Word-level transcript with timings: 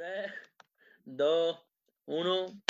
3, 0.00 0.32
2, 1.04 1.58
1. 2.06 2.62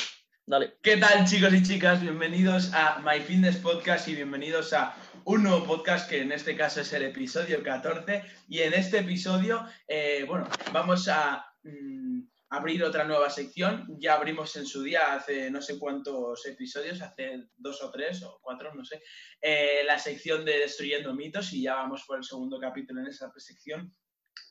Dale. 0.46 0.74
¿Qué 0.82 0.96
tal 0.96 1.24
chicos 1.28 1.54
y 1.54 1.62
chicas? 1.62 2.02
Bienvenidos 2.02 2.74
a 2.74 2.98
My 3.04 3.20
Fitness 3.20 3.56
Podcast 3.58 4.08
y 4.08 4.16
bienvenidos 4.16 4.72
a 4.72 4.96
un 5.26 5.44
nuevo 5.44 5.64
podcast 5.64 6.10
que 6.10 6.22
en 6.22 6.32
este 6.32 6.56
caso 6.56 6.80
es 6.80 6.92
el 6.92 7.04
episodio 7.04 7.62
14 7.62 8.24
y 8.48 8.58
en 8.62 8.74
este 8.74 8.98
episodio, 8.98 9.64
eh, 9.86 10.24
bueno, 10.26 10.48
vamos 10.72 11.06
a 11.06 11.46
mm, 11.62 12.22
abrir 12.48 12.82
otra 12.82 13.04
nueva 13.04 13.30
sección. 13.30 13.86
Ya 14.00 14.14
abrimos 14.14 14.56
en 14.56 14.66
su 14.66 14.82
día 14.82 15.14
hace 15.14 15.52
no 15.52 15.62
sé 15.62 15.78
cuántos 15.78 16.44
episodios, 16.46 17.00
hace 17.00 17.44
dos 17.56 17.80
o 17.84 17.92
tres 17.92 18.24
o 18.24 18.40
cuatro, 18.42 18.74
no 18.74 18.84
sé, 18.84 19.04
eh, 19.40 19.82
la 19.86 20.00
sección 20.00 20.44
de 20.44 20.58
Destruyendo 20.58 21.14
mitos 21.14 21.52
y 21.52 21.62
ya 21.62 21.76
vamos 21.76 22.02
por 22.08 22.18
el 22.18 22.24
segundo 22.24 22.58
capítulo 22.58 23.02
en 23.02 23.06
esa 23.06 23.30
sección. 23.36 23.94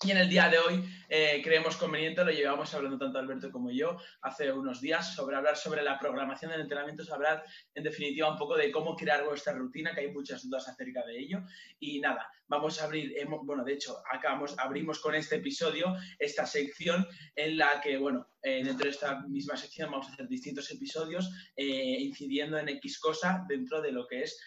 Y 0.02 0.11
en 0.11 0.18
el 0.18 0.29
día 0.29 0.47
de 0.47 0.57
hoy 0.59 0.81
eh, 1.09 1.41
creemos 1.43 1.75
conveniente, 1.75 2.23
lo 2.23 2.31
llevamos 2.31 2.73
hablando 2.73 2.98
tanto 2.98 3.20
Alberto 3.20 3.52
como 3.52 3.70
yo 3.70 3.98
hace 4.21 4.49
unos 4.49 4.80
días, 4.80 5.13
sobre 5.13 5.35
hablar 5.35 5.58
sobre 5.58 5.84
la 5.84 5.99
programación 5.99 6.52
del 6.52 6.62
entrenamiento, 6.62 7.03
hablar 7.13 7.44
en 7.75 7.84
definitiva 7.84 8.31
un 8.31 8.38
poco 8.38 8.55
de 8.55 8.72
cómo 8.72 8.95
crear 8.95 9.25
vuestra 9.25 9.52
rutina, 9.52 9.94
que 9.94 9.99
hay 9.99 10.12
muchas 10.13 10.41
dudas 10.44 10.70
acerca 10.70 11.05
de 11.05 11.20
ello. 11.20 11.44
Y 11.81 11.99
nada, 11.99 12.31
vamos 12.48 12.81
a 12.81 12.85
abrir, 12.85 13.13
bueno, 13.41 13.66
de 13.66 13.73
hecho, 13.73 14.02
acabamos, 14.09 14.58
abrimos 14.58 14.99
con 15.02 15.16
este 15.16 15.35
episodio 15.35 15.94
esta 16.17 16.45
sección 16.45 17.05
en 17.36 17.58
la 17.58 17.81
que, 17.81 17.97
bueno, 17.97 18.25
eh, 18.41 18.63
dentro 18.63 18.86
de 18.86 18.91
esta 18.91 19.20
misma 19.27 19.58
sección 19.58 19.91
vamos 19.91 20.08
a 20.08 20.13
hacer 20.13 20.30
distintos 20.30 20.72
episodios 20.72 21.30
eh, 21.58 21.97
incidiendo 22.00 22.58
en 22.58 22.70
X 22.70 23.00
cosa 23.00 23.44
dentro 23.50 23.81
de 23.81 23.91
lo 23.91 24.08
que 24.08 24.23
es 24.23 24.39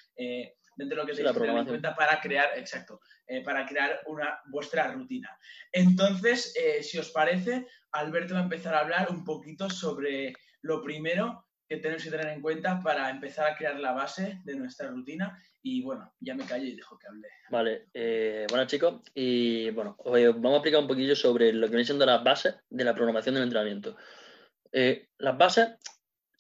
dentro 0.77 0.97
de 0.97 1.03
lo 1.03 1.07
que 1.07 1.15
se 1.15 1.23
tener 1.23 1.57
en 1.57 1.67
cuenta 1.67 1.95
para 1.95 2.21
crear, 2.21 2.51
exacto, 2.57 3.01
eh, 3.27 3.43
para 3.43 3.67
crear 3.67 4.01
una 4.07 4.41
vuestra 4.47 4.91
rutina. 4.93 5.37
Entonces, 5.73 6.55
eh, 6.57 6.83
si 6.83 6.99
os 6.99 7.11
parece, 7.11 7.67
Alberto 7.93 8.35
va 8.35 8.41
a 8.41 8.45
empezar 8.45 8.75
a 8.75 8.81
hablar 8.81 9.11
un 9.11 9.25
poquito 9.25 9.69
sobre 9.71 10.33
lo 10.63 10.83
primero 10.83 11.47
que 11.69 11.79
tenemos 11.79 12.05
que 12.05 12.11
tener 12.11 12.29
en 12.29 12.43
cuenta 12.43 12.83
para 12.83 13.09
empezar 13.11 13.51
a 13.51 13.57
crear 13.57 13.79
la 13.79 13.93
base 13.93 14.41
de 14.45 14.57
nuestra 14.57 14.89
rutina. 14.89 15.39
Y 15.63 15.83
bueno, 15.83 16.13
ya 16.21 16.35
me 16.35 16.45
callo 16.45 16.65
y 16.65 16.75
dejo 16.75 16.99
que 16.99 17.07
hable. 17.07 17.29
Vale, 17.51 17.87
eh, 17.95 18.47
bueno 18.51 18.67
chicos, 18.67 19.01
y 19.15 19.71
bueno, 19.71 19.97
vamos 20.05 20.53
a 20.53 20.57
explicar 20.57 20.81
un 20.81 20.89
poquillo 20.89 21.15
sobre 21.15 21.53
lo 21.53 21.67
que 21.67 21.71
viene 21.71 21.85
siendo 21.85 22.05
las 22.05 22.23
bases 22.23 22.57
de 22.69 22.85
la 22.85 22.95
programación 22.95 23.37
del 23.37 23.45
entrenamiento. 23.45 23.97
las 25.19 25.39
bases 25.39 25.69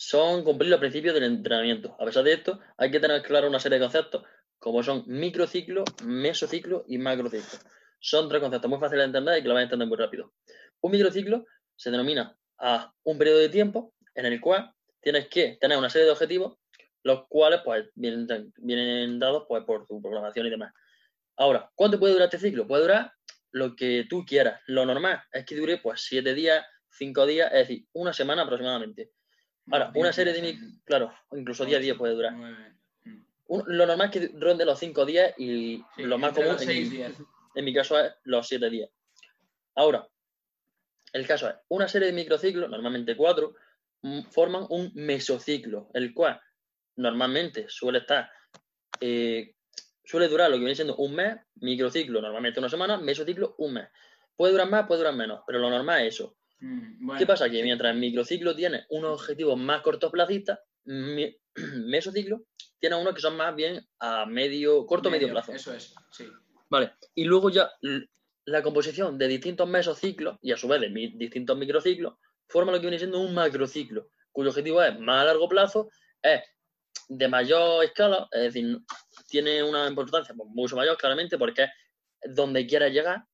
son 0.05 0.43
cumplir 0.43 0.69
los 0.69 0.81
principios 0.81 1.15
del 1.15 1.23
entrenamiento. 1.23 1.95
A 2.01 2.05
pesar 2.05 2.25
de 2.25 2.33
esto, 2.33 2.59
hay 2.77 2.91
que 2.91 2.99
tener 2.99 3.23
claro 3.23 3.47
una 3.47 3.61
serie 3.61 3.79
de 3.79 3.85
conceptos, 3.85 4.25
como 4.59 4.83
son 4.83 5.05
microciclo, 5.07 5.85
mesociclo 6.05 6.85
y 6.89 6.99
macrociclo. 6.99 7.61
Son 8.01 8.29
tres 8.29 8.41
conceptos 8.41 8.69
muy 8.69 8.81
fáciles 8.81 9.03
de 9.03 9.07
entender 9.07 9.39
y 9.39 9.43
que 9.43 9.49
lo 9.49 9.55
vais 9.55 9.63
a 9.63 9.67
entender 9.67 9.87
muy 9.87 9.97
rápido. 9.97 10.33
Un 10.81 10.91
microciclo 10.91 11.47
se 11.77 11.93
denomina 11.93 12.37
a 12.59 12.93
un 13.05 13.17
periodo 13.17 13.39
de 13.39 13.49
tiempo 13.49 13.95
en 14.17 14.27
el 14.27 14.41
cual 14.41 14.75
tienes 15.01 15.29
que 15.29 15.57
tener 15.61 15.79
una 15.79 15.89
serie 15.89 16.07
de 16.07 16.13
objetivos, 16.13 16.59
los 17.05 17.29
cuales 17.29 17.61
pues, 17.65 17.89
vienen, 17.95 18.53
vienen 18.57 19.21
dados 19.21 19.45
pues, 19.49 19.63
por 19.63 19.87
tu 19.87 20.03
programación 20.03 20.47
y 20.47 20.51
demás. 20.51 20.75
Ahora, 21.37 21.71
¿cuánto 21.77 22.01
puede 22.01 22.15
durar 22.15 22.27
este 22.27 22.41
ciclo? 22.41 22.67
Puede 22.67 22.83
durar 22.83 23.13
lo 23.53 23.77
que 23.77 24.05
tú 24.11 24.25
quieras. 24.27 24.61
Lo 24.67 24.85
normal 24.85 25.23
es 25.31 25.45
que 25.45 25.55
dure 25.55 25.79
pues 25.79 26.01
siete 26.01 26.35
días, 26.35 26.67
cinco 26.91 27.25
días, 27.25 27.53
es 27.53 27.69
decir, 27.69 27.87
una 27.93 28.13
semana 28.13 28.43
aproximadamente. 28.43 29.13
Ahora, 29.71 29.93
una 29.95 30.13
serie 30.13 30.33
de... 30.33 30.59
Claro, 30.85 31.13
incluso 31.33 31.65
día 31.65 31.79
a 31.79 31.81
día 31.81 31.97
puede 31.97 32.15
durar. 32.15 32.35
lo 33.49 33.87
normal 33.87 34.11
es 34.13 34.13
que 34.13 34.39
ronde 34.39 34.65
los 34.65 34.79
5 34.79 35.07
días 35.07 35.35
y 35.39 35.83
lo 35.99 36.19
más 36.19 36.33
común 36.33 36.57
en, 36.61 37.15
en, 37.55 37.65
mi 37.65 37.73
caso 37.73 37.99
es 37.99 38.13
los 38.25 38.47
7 38.49 38.69
días. 38.71 38.91
Ahora, 39.75 40.07
el 41.13 41.27
caso 41.27 41.49
es, 41.49 41.55
una 41.69 41.89
serie 41.89 42.09
de 42.09 42.15
microciclos, 42.15 42.69
normalmente 42.69 43.17
4, 43.17 43.55
mm, 44.03 44.23
forman 44.31 44.67
un 44.71 44.91
mesociclo, 44.95 45.91
el 45.95 46.13
cual 46.13 46.41
normalmente 46.97 47.67
suele 47.69 47.99
estar, 47.99 48.31
eh, 49.01 49.55
suele 50.05 50.29
durar 50.29 50.51
lo 50.51 50.57
que 50.57 50.61
viene 50.61 50.75
siendo 50.75 50.97
un 50.97 51.15
mes, 51.15 51.37
microciclo 51.57 52.21
normalmente 52.21 52.59
una 52.59 52.69
semana, 52.69 52.99
mesociclo 52.99 53.55
un 53.59 53.75
mes. 53.75 53.89
Puede 54.37 54.53
durar 54.53 54.69
más, 54.69 54.87
puede 54.87 55.01
durar 55.01 55.15
menos, 55.15 55.43
pero 55.47 55.59
lo 55.59 55.71
normal 55.71 56.03
es 56.03 56.15
eso. 56.15 56.37
Mm, 56.63 57.17
¿Qué 57.19 57.27
pasa? 57.27 57.51
Que 57.51 57.63
mientras 57.63 57.93
el 57.93 58.01
microciclo 58.01 58.55
tiene 58.55 58.87
unos 58.91 59.21
objetivos 59.21 59.59
más 59.59 59.83
cortoplacistas, 59.83 60.61
mesociclo 60.85 62.45
tiene 62.79 62.97
unos 62.97 63.15
que 63.15 63.21
son 63.21 63.37
más 63.37 63.55
bien 63.55 63.85
a 63.99 64.27
medio, 64.27 64.87
corto 64.87 65.11
medio, 65.11 65.29
plazo. 65.29 65.53
Eso 65.53 65.75
es, 65.75 65.95
sí. 66.11 66.27
Vale. 66.69 66.95
Y 67.15 67.25
luego 67.25 67.51
ya 67.51 67.71
la 68.45 68.63
composición 68.63 69.19
de 69.19 69.29
distintos 69.29 69.69
mesociclos 69.69 70.39
y 70.41 70.53
a 70.53 70.57
su 70.57 70.69
vez 70.69 70.81
de 70.81 70.89
distintos 71.15 71.57
microciclos 71.57 72.15
forma 72.49 72.73
lo 72.73 72.79
que 72.79 72.87
viene 72.87 72.99
siendo 72.99 73.21
un 73.21 73.35
macrociclo, 73.35 74.11
cuyo 74.31 74.51
objetivo 74.51 74.83
es 74.83 74.99
más 74.99 75.23
a 75.23 75.25
largo 75.27 75.49
plazo, 75.49 75.91
es 76.23 76.43
de 77.09 77.29
mayor 77.29 77.85
escala, 77.85 78.29
es 78.33 78.55
decir, 78.55 78.79
tiene 79.29 79.63
una 79.63 79.89
importancia 79.89 80.35
pues, 80.35 80.49
mucho 80.53 80.77
mayor 80.77 80.97
claramente 80.97 81.39
porque 81.39 81.69
es 82.21 82.35
donde 82.35 82.67
quiera 82.67 82.89
llegar. 82.89 83.25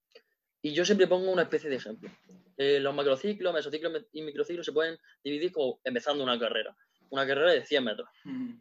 Y 0.62 0.72
yo 0.72 0.84
siempre 0.84 1.06
pongo 1.06 1.30
una 1.30 1.42
especie 1.42 1.70
de 1.70 1.76
ejemplo. 1.76 2.10
Eh, 2.58 2.80
los 2.80 2.92
macrociclos, 2.92 3.54
mesociclos 3.54 4.06
y 4.12 4.22
microciclos 4.22 4.66
se 4.66 4.72
pueden 4.72 4.98
dividir 5.22 5.52
como 5.52 5.80
empezando 5.84 6.24
una 6.24 6.38
carrera. 6.38 6.76
Una 7.10 7.26
carrera 7.26 7.52
de 7.52 7.64
100 7.64 7.84
metros. 7.84 8.08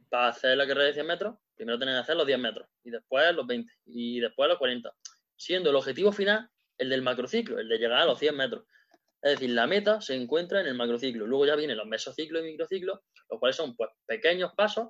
Para 0.09 0.29
hacer 0.29 0.55
la 0.55 0.67
carrera 0.67 0.87
de 0.87 0.93
100 0.93 1.07
metros, 1.07 1.35
primero 1.55 1.79
tienes 1.79 1.95
que 1.95 2.01
hacer 2.01 2.15
los 2.15 2.27
10 2.27 2.39
metros, 2.39 2.69
y 2.83 2.91
después 2.91 3.35
los 3.35 3.45
20, 3.45 3.73
y 3.87 4.19
después 4.19 4.47
los 4.47 4.57
40. 4.57 4.93
Siendo 5.35 5.71
el 5.71 5.75
objetivo 5.75 6.11
final 6.11 6.49
el 6.77 6.89
del 6.89 7.01
macrociclo, 7.01 7.59
el 7.59 7.67
de 7.67 7.77
llegar 7.77 8.01
a 8.01 8.05
los 8.05 8.19
100 8.19 8.37
metros. 8.37 8.65
Es 9.21 9.31
decir, 9.31 9.49
la 9.49 9.65
meta 9.65 9.99
se 9.99 10.15
encuentra 10.15 10.61
en 10.61 10.67
el 10.67 10.75
macrociclo. 10.75 11.25
Luego 11.25 11.47
ya 11.47 11.55
vienen 11.55 11.75
los 11.75 11.87
mesociclos 11.87 12.43
y 12.43 12.51
microciclos, 12.51 12.99
los 13.29 13.39
cuales 13.39 13.55
son 13.55 13.75
pues, 13.75 13.89
pequeños 14.05 14.53
pasos 14.55 14.89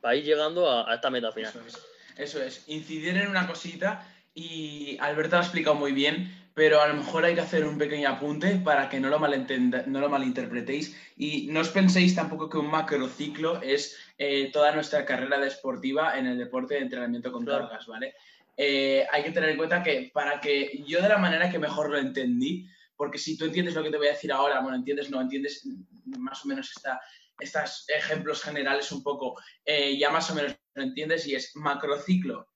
para 0.00 0.14
ir 0.14 0.24
llegando 0.24 0.70
a, 0.70 0.94
esta 0.94 1.10
meta 1.10 1.32
final. 1.32 1.50
Eso 1.50 1.66
es. 1.66 1.86
Eso 2.16 2.42
es. 2.42 2.68
Incidir 2.68 3.16
en 3.16 3.28
una 3.28 3.46
cosita, 3.46 4.06
y 4.36 4.96
Alberto 5.00 5.34
lo 5.34 5.42
ha 5.42 5.44
explicado 5.44 5.74
muy 5.74 5.90
bien 5.90 6.46
pero 6.56 6.80
a 6.80 6.88
lo 6.88 6.94
mejor 6.94 7.22
hay 7.22 7.34
que 7.34 7.42
hacer 7.42 7.66
un 7.66 7.76
pequeño 7.76 8.08
apunte 8.08 8.56
para 8.56 8.88
que 8.88 8.98
no 8.98 9.10
lo, 9.10 9.18
no 9.18 10.00
lo 10.00 10.08
malinterpretéis. 10.08 10.96
Y 11.18 11.48
no 11.48 11.60
os 11.60 11.68
penséis 11.68 12.14
tampoco 12.14 12.48
que 12.48 12.56
un 12.56 12.70
macrociclo 12.70 13.60
es 13.60 13.94
eh, 14.16 14.50
toda 14.50 14.72
nuestra 14.72 15.04
carrera 15.04 15.38
deportiva 15.38 16.18
en 16.18 16.26
el 16.26 16.38
deporte 16.38 16.72
de 16.72 16.80
entrenamiento 16.80 17.30
con 17.30 17.44
cargas, 17.44 17.86
¿vale? 17.86 18.14
Eh, 18.56 19.06
hay 19.12 19.22
que 19.22 19.32
tener 19.32 19.50
en 19.50 19.58
cuenta 19.58 19.82
que 19.82 20.10
para 20.14 20.40
que 20.40 20.82
yo 20.86 21.02
de 21.02 21.10
la 21.10 21.18
manera 21.18 21.50
que 21.50 21.58
mejor 21.58 21.90
lo 21.90 21.98
entendí, 21.98 22.66
porque 22.96 23.18
si 23.18 23.36
tú 23.36 23.44
entiendes 23.44 23.74
lo 23.74 23.82
que 23.82 23.90
te 23.90 23.98
voy 23.98 24.06
a 24.08 24.12
decir 24.12 24.32
ahora, 24.32 24.60
bueno, 24.60 24.78
entiendes, 24.78 25.10
no 25.10 25.20
entiendes 25.20 25.68
más 26.06 26.42
o 26.42 26.48
menos 26.48 26.72
esta, 26.74 26.98
estos 27.38 27.84
ejemplos 27.94 28.42
generales 28.42 28.90
un 28.92 29.02
poco, 29.02 29.38
eh, 29.62 29.98
ya 29.98 30.08
más 30.08 30.30
o 30.30 30.34
menos 30.34 30.56
lo 30.72 30.82
entiendes 30.82 31.26
y 31.26 31.34
es 31.34 31.54
macrociclo 31.54 32.48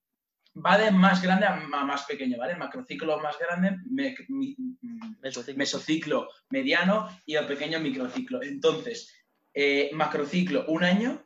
va 0.55 0.77
de 0.77 0.91
más 0.91 1.21
grande 1.21 1.45
a 1.45 1.55
más 1.55 2.03
pequeño, 2.05 2.37
¿vale? 2.37 2.55
Macrociclo 2.55 3.19
más 3.19 3.37
grande, 3.39 3.77
mesociclo. 5.55 6.29
mediano 6.49 7.09
y 7.25 7.35
el 7.35 7.47
pequeño 7.47 7.79
microciclo. 7.79 8.41
Entonces, 8.43 9.13
eh, 9.53 9.89
macrociclo 9.93 10.65
un 10.67 10.83
año, 10.83 11.25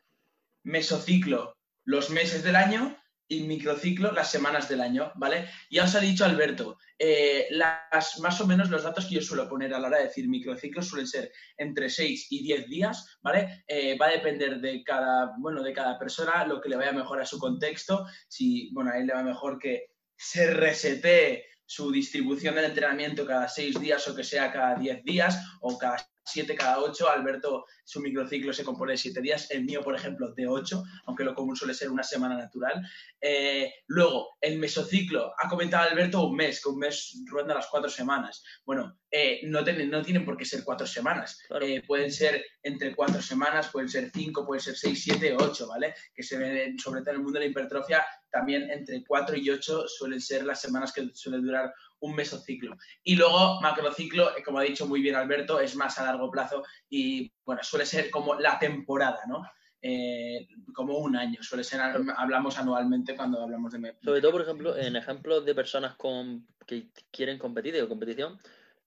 mesociclo 0.63 1.55
los 1.85 2.09
meses 2.09 2.43
del 2.43 2.55
año 2.55 2.97
y 3.27 3.41
microciclo 3.41 4.11
las 4.11 4.29
semanas 4.31 4.69
del 4.69 4.81
año, 4.81 5.11
¿vale? 5.15 5.49
Ya 5.69 5.85
os 5.85 5.95
ha 5.95 5.99
dicho 5.99 6.25
Alberto, 6.25 6.77
eh, 6.97 7.47
las, 7.49 8.19
más 8.19 8.39
o 8.41 8.47
menos 8.47 8.69
los 8.69 8.83
datos 8.83 9.05
que 9.05 9.15
yo 9.15 9.21
suelo 9.21 9.49
poner 9.49 9.73
a 9.73 9.79
la 9.79 9.87
hora 9.87 9.97
de 9.97 10.05
decir 10.05 10.27
microciclos 10.27 10.87
suelen 10.87 11.07
ser 11.07 11.31
entre 11.57 11.89
6 11.89 12.27
y 12.29 12.43
10 12.43 12.67
días, 12.67 13.17
¿vale? 13.21 13.63
Eh, 13.67 13.97
va 13.97 14.07
a 14.07 14.11
depender 14.11 14.59
de 14.59 14.83
cada, 14.83 15.33
bueno, 15.39 15.63
de 15.63 15.73
cada 15.73 15.97
persona, 15.97 16.45
lo 16.45 16.61
que 16.61 16.69
le 16.69 16.75
vaya 16.75 16.91
mejor 16.91 17.21
a 17.21 17.25
su 17.25 17.39
contexto, 17.39 18.05
si, 18.27 18.71
bueno, 18.73 18.91
a 18.91 18.97
él 18.97 19.07
le 19.07 19.13
va 19.13 19.23
mejor 19.23 19.57
que 19.57 19.87
se 20.15 20.53
resete 20.53 21.45
su 21.65 21.91
distribución 21.91 22.55
del 22.55 22.65
entrenamiento 22.65 23.25
cada 23.25 23.47
6 23.47 23.79
días 23.79 24.07
o 24.07 24.15
que 24.15 24.23
sea 24.23 24.51
cada 24.51 24.75
10 24.75 25.03
días 25.03 25.43
o 25.61 25.77
cada 25.77 25.97
7 26.25 26.55
cada 26.55 26.79
8. 26.79 27.09
Alberto, 27.09 27.65
su 27.83 28.01
microciclo 28.01 28.51
se 28.53 28.63
compone 28.63 28.93
de 28.93 28.97
7 28.97 29.21
días. 29.21 29.51
El 29.51 29.65
mío, 29.65 29.81
por 29.83 29.95
ejemplo, 29.95 30.33
de 30.33 30.47
8, 30.47 30.83
aunque 31.05 31.23
lo 31.23 31.35
común 31.35 31.55
suele 31.55 31.73
ser 31.73 31.89
una 31.89 32.03
semana 32.03 32.35
natural. 32.35 32.85
Eh, 33.21 33.73
luego, 33.87 34.37
el 34.41 34.59
mesociclo. 34.59 35.33
Ha 35.37 35.47
comentado 35.47 35.89
Alberto 35.89 36.27
un 36.27 36.35
mes, 36.35 36.61
que 36.61 36.69
un 36.69 36.79
mes 36.79 37.21
ronda 37.25 37.53
las 37.53 37.67
4 37.67 37.89
semanas. 37.89 38.43
Bueno, 38.65 38.99
eh, 39.11 39.41
no, 39.43 39.61
no, 39.61 40.01
tienen 40.01 40.25
por 40.25 40.35
qué 40.37 40.45
ser 40.45 40.63
4 40.63 40.85
semanas. 40.87 41.39
Eh, 41.61 41.81
pueden 41.85 42.11
ser 42.11 42.43
entre 42.61 42.95
4 42.95 43.21
semanas, 43.21 43.69
pueden 43.69 43.89
ser 43.89 44.11
5, 44.13 44.45
pueden 44.45 44.61
ser 44.61 44.75
6, 44.75 45.03
7, 45.03 45.35
8, 45.39 45.67
¿vale? 45.67 45.93
Que 46.13 46.23
se 46.23 46.37
ven, 46.37 46.77
sobre 46.77 47.01
todo 47.01 47.11
en 47.11 47.17
el 47.17 47.23
mundo 47.23 47.39
de 47.39 47.45
la 47.45 47.51
hipertrofia, 47.51 48.05
también 48.35 48.69
entre 48.69 49.01
4 49.01 49.37
y 49.37 49.49
8 49.49 49.87
suelen 49.87 50.19
ser 50.19 50.43
las 50.43 50.59
semanas 50.59 50.91
que 50.91 51.09
suele 51.13 51.37
durar 51.37 51.73
un 52.01 52.13
mesociclo. 52.13 52.75
Y 53.01 53.15
luego 53.15 53.61
macrociclo, 53.61 54.37
eh, 54.37 54.43
como 54.43 54.59
ha 54.59 54.63
dicho 54.63 54.85
muy 54.85 55.01
bien 55.01 55.15
Alberto, 55.15 55.61
es 55.61 55.73
más 55.77 55.97
a 55.97 56.03
largo 56.03 56.29
plazo 56.29 56.63
y 56.89 57.31
bueno, 57.45 57.63
suele 57.63 57.85
ser 57.85 58.11
como 58.11 58.35
la 58.35 58.59
temporada, 58.59 59.21
¿no? 59.25 59.43
Eh, 59.81 60.49
como 60.73 60.97
un 60.97 61.15
año, 61.15 61.41
suele 61.41 61.63
ser, 61.63 61.79
hablamos 62.17 62.57
anualmente 62.57 63.15
cuando 63.15 63.41
hablamos 63.41 63.71
de... 63.71 63.95
Sobre 64.03 64.19
todo, 64.19 64.33
por 64.33 64.41
ejemplo, 64.41 64.75
en 64.75 64.97
ejemplos 64.97 65.45
de 65.45 65.55
personas 65.55 65.95
con, 65.95 66.45
que 66.65 66.89
quieren 67.11 67.39
competir, 67.39 67.73
de 67.73 67.87
competición, 67.87 68.37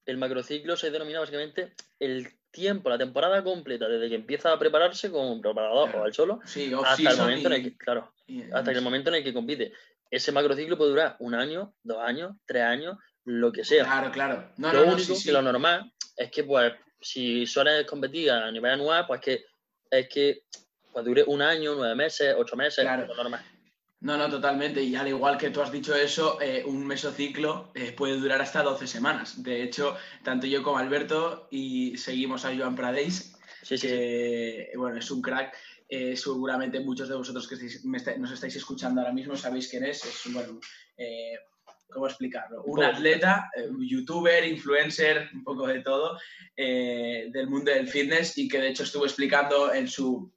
el 0.04 0.18
macrociclo 0.18 0.76
se 0.76 0.90
denomina 0.90 1.20
básicamente 1.20 1.72
el 2.00 2.28
tiempo, 2.50 2.90
la 2.90 2.98
temporada 2.98 3.42
completa, 3.42 3.88
desde 3.88 4.10
que 4.10 4.16
empieza 4.16 4.52
a 4.52 4.58
prepararse 4.58 5.10
con 5.10 5.26
un 5.26 5.40
preparador 5.40 5.96
o 5.96 6.04
al 6.04 6.12
solo, 6.12 6.40
Sí, 6.44 6.70
hasta 6.84 7.10
el 7.12 7.16
momento 7.16 7.48
en 7.48 7.54
el 7.54 7.62
que, 7.62 7.76
claro, 7.76 8.12
hasta 8.52 8.70
el 8.72 8.82
momento 8.82 9.10
en 9.10 9.16
el 9.16 9.24
que 9.24 9.32
compite. 9.34 9.72
Ese 10.10 10.32
macrociclo 10.32 10.76
puede 10.78 10.90
durar 10.90 11.16
un 11.20 11.34
año, 11.34 11.74
dos 11.82 11.98
años, 12.02 12.36
tres 12.46 12.62
años, 12.62 12.96
lo 13.24 13.52
que 13.52 13.64
sea. 13.64 13.84
Claro, 13.84 14.10
claro. 14.10 14.50
No, 14.56 14.72
lo 14.72 14.80
no, 14.80 14.86
no, 14.86 14.92
único 14.94 15.14
sí, 15.14 15.16
sí. 15.16 15.24
que 15.28 15.32
lo 15.32 15.42
normal 15.42 15.92
es 16.16 16.30
que, 16.30 16.44
pues, 16.44 16.72
si 17.00 17.46
sueles 17.46 17.86
competir 17.86 18.30
a 18.30 18.50
nivel 18.50 18.72
anual, 18.72 19.06
pues 19.06 19.20
que 19.20 19.44
es 19.90 20.08
que 20.08 20.42
pues, 20.92 21.04
dure 21.04 21.24
un 21.26 21.42
año, 21.42 21.74
nueve 21.74 21.94
meses, 21.94 22.34
ocho 22.36 22.56
meses, 22.56 22.84
Claro. 22.84 23.06
lo 23.06 23.14
normal. 23.14 23.44
No, 24.00 24.16
no, 24.16 24.30
totalmente. 24.30 24.80
Y 24.82 24.94
al 24.96 25.08
igual 25.08 25.36
que 25.36 25.50
tú 25.50 25.60
has 25.60 25.72
dicho 25.72 25.94
eso, 25.94 26.40
eh, 26.40 26.62
un 26.64 26.86
mesociclo 26.86 27.72
eh, 27.74 27.92
puede 27.92 28.16
durar 28.16 28.40
hasta 28.40 28.62
12 28.62 28.86
semanas. 28.86 29.42
De 29.42 29.62
hecho, 29.62 29.96
tanto 30.22 30.46
yo 30.46 30.62
como 30.62 30.78
Alberto 30.78 31.48
y 31.50 31.96
seguimos 31.98 32.44
a 32.44 32.56
Joan 32.56 32.76
Pradeis, 32.76 33.34
Sí, 33.62 33.76
sí, 33.76 33.78
sí. 33.78 33.88
que 33.88 34.72
bueno, 34.76 34.98
es 34.98 35.10
un 35.10 35.20
crack. 35.20 35.54
Eh, 35.88 36.14
seguramente 36.16 36.80
muchos 36.80 37.08
de 37.08 37.14
vosotros 37.16 37.48
que 37.48 37.54
estáis- 37.54 37.80
está- 37.96 38.16
nos 38.18 38.30
estáis 38.32 38.54
escuchando 38.56 39.00
ahora 39.00 39.12
mismo 39.12 39.36
sabéis 39.36 39.68
quién 39.68 39.84
es. 39.84 40.04
Es 40.04 40.32
bueno, 40.32 40.60
eh, 40.96 41.38
¿cómo 41.90 42.06
explicarlo? 42.06 42.62
Un 42.64 42.82
atleta, 42.84 43.50
eh, 43.56 43.68
youtuber, 43.80 44.44
influencer, 44.46 45.30
un 45.32 45.42
poco 45.44 45.66
de 45.66 45.80
todo 45.80 46.18
eh, 46.56 47.28
del 47.32 47.48
mundo 47.48 47.70
del 47.72 47.88
fitness 47.88 48.36
y 48.36 48.48
que 48.48 48.60
de 48.60 48.68
hecho 48.68 48.82
estuvo 48.82 49.04
explicando 49.06 49.72
en 49.72 49.88
su 49.88 50.30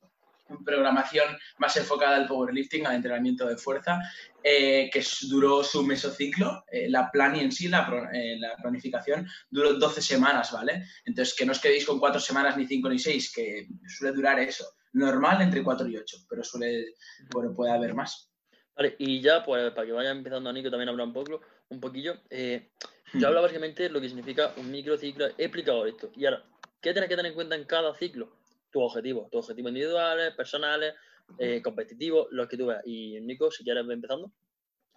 programación 0.65 1.37
más 1.59 1.75
enfocada 1.77 2.15
al 2.17 2.27
powerlifting, 2.27 2.85
al 2.85 2.95
entrenamiento 2.95 3.47
de 3.47 3.55
fuerza, 3.57 3.99
eh, 4.43 4.89
que 4.91 5.01
duró 5.29 5.63
su 5.63 5.81
mesociclo. 5.83 6.63
Eh, 6.71 6.89
la 6.89 7.09
plan 7.09 7.35
y 7.35 7.39
en 7.39 7.51
sí, 7.51 7.67
la, 7.69 7.85
pro- 7.87 8.09
eh, 8.11 8.37
la 8.37 8.55
planificación, 8.57 9.27
duró 9.49 9.73
12 9.75 10.01
semanas, 10.01 10.51
¿vale? 10.51 10.85
Entonces, 11.05 11.35
que 11.35 11.45
no 11.45 11.53
os 11.53 11.59
quedéis 11.59 11.85
con 11.85 11.99
4 11.99 12.19
semanas, 12.19 12.57
ni 12.57 12.65
5 12.65 12.89
ni 12.89 12.99
6, 12.99 13.31
que 13.33 13.67
suele 13.87 14.13
durar 14.15 14.39
eso. 14.39 14.65
Normal 14.93 15.41
entre 15.41 15.63
4 15.63 15.87
y 15.87 15.97
8, 15.97 16.17
pero 16.29 16.43
suele, 16.43 16.95
bueno, 17.33 17.53
puede 17.53 17.71
haber 17.71 17.93
más. 17.93 18.31
Vale, 18.75 18.95
y 18.99 19.21
ya, 19.21 19.43
pues, 19.43 19.71
para 19.71 19.85
que 19.85 19.93
vaya 19.93 20.11
empezando 20.11 20.49
a 20.49 20.53
Nico 20.53 20.69
también 20.69 20.89
hablar 20.89 21.07
un 21.07 21.13
poco, 21.13 21.41
un 21.69 21.79
poquillo, 21.79 22.15
eh, 22.29 22.71
yo 23.13 23.27
hablo 23.27 23.41
básicamente 23.41 23.83
de 23.83 23.89
lo 23.89 23.99
que 23.99 24.07
significa 24.07 24.53
un 24.57 24.71
microciclo, 24.71 25.27
he 25.37 25.45
explicado 25.45 25.85
esto. 25.85 26.11
Y 26.15 26.25
ahora, 26.25 26.43
¿qué 26.81 26.93
tienes 26.93 27.09
que 27.09 27.15
tener 27.15 27.29
en 27.29 27.35
cuenta 27.35 27.55
en 27.55 27.65
cada 27.65 27.93
ciclo? 27.95 28.35
Tus 28.71 28.83
objetivos, 28.83 29.29
tus 29.29 29.39
objetivos 29.39 29.69
individuales, 29.69 30.33
personales, 30.33 30.95
eh, 31.37 31.61
competitivos, 31.61 32.27
los 32.31 32.47
que 32.47 32.57
tú 32.57 32.67
veas. 32.67 32.81
Y 32.85 33.19
Nico, 33.21 33.51
si 33.51 33.63
quieres, 33.63 33.85
empezando. 33.87 34.31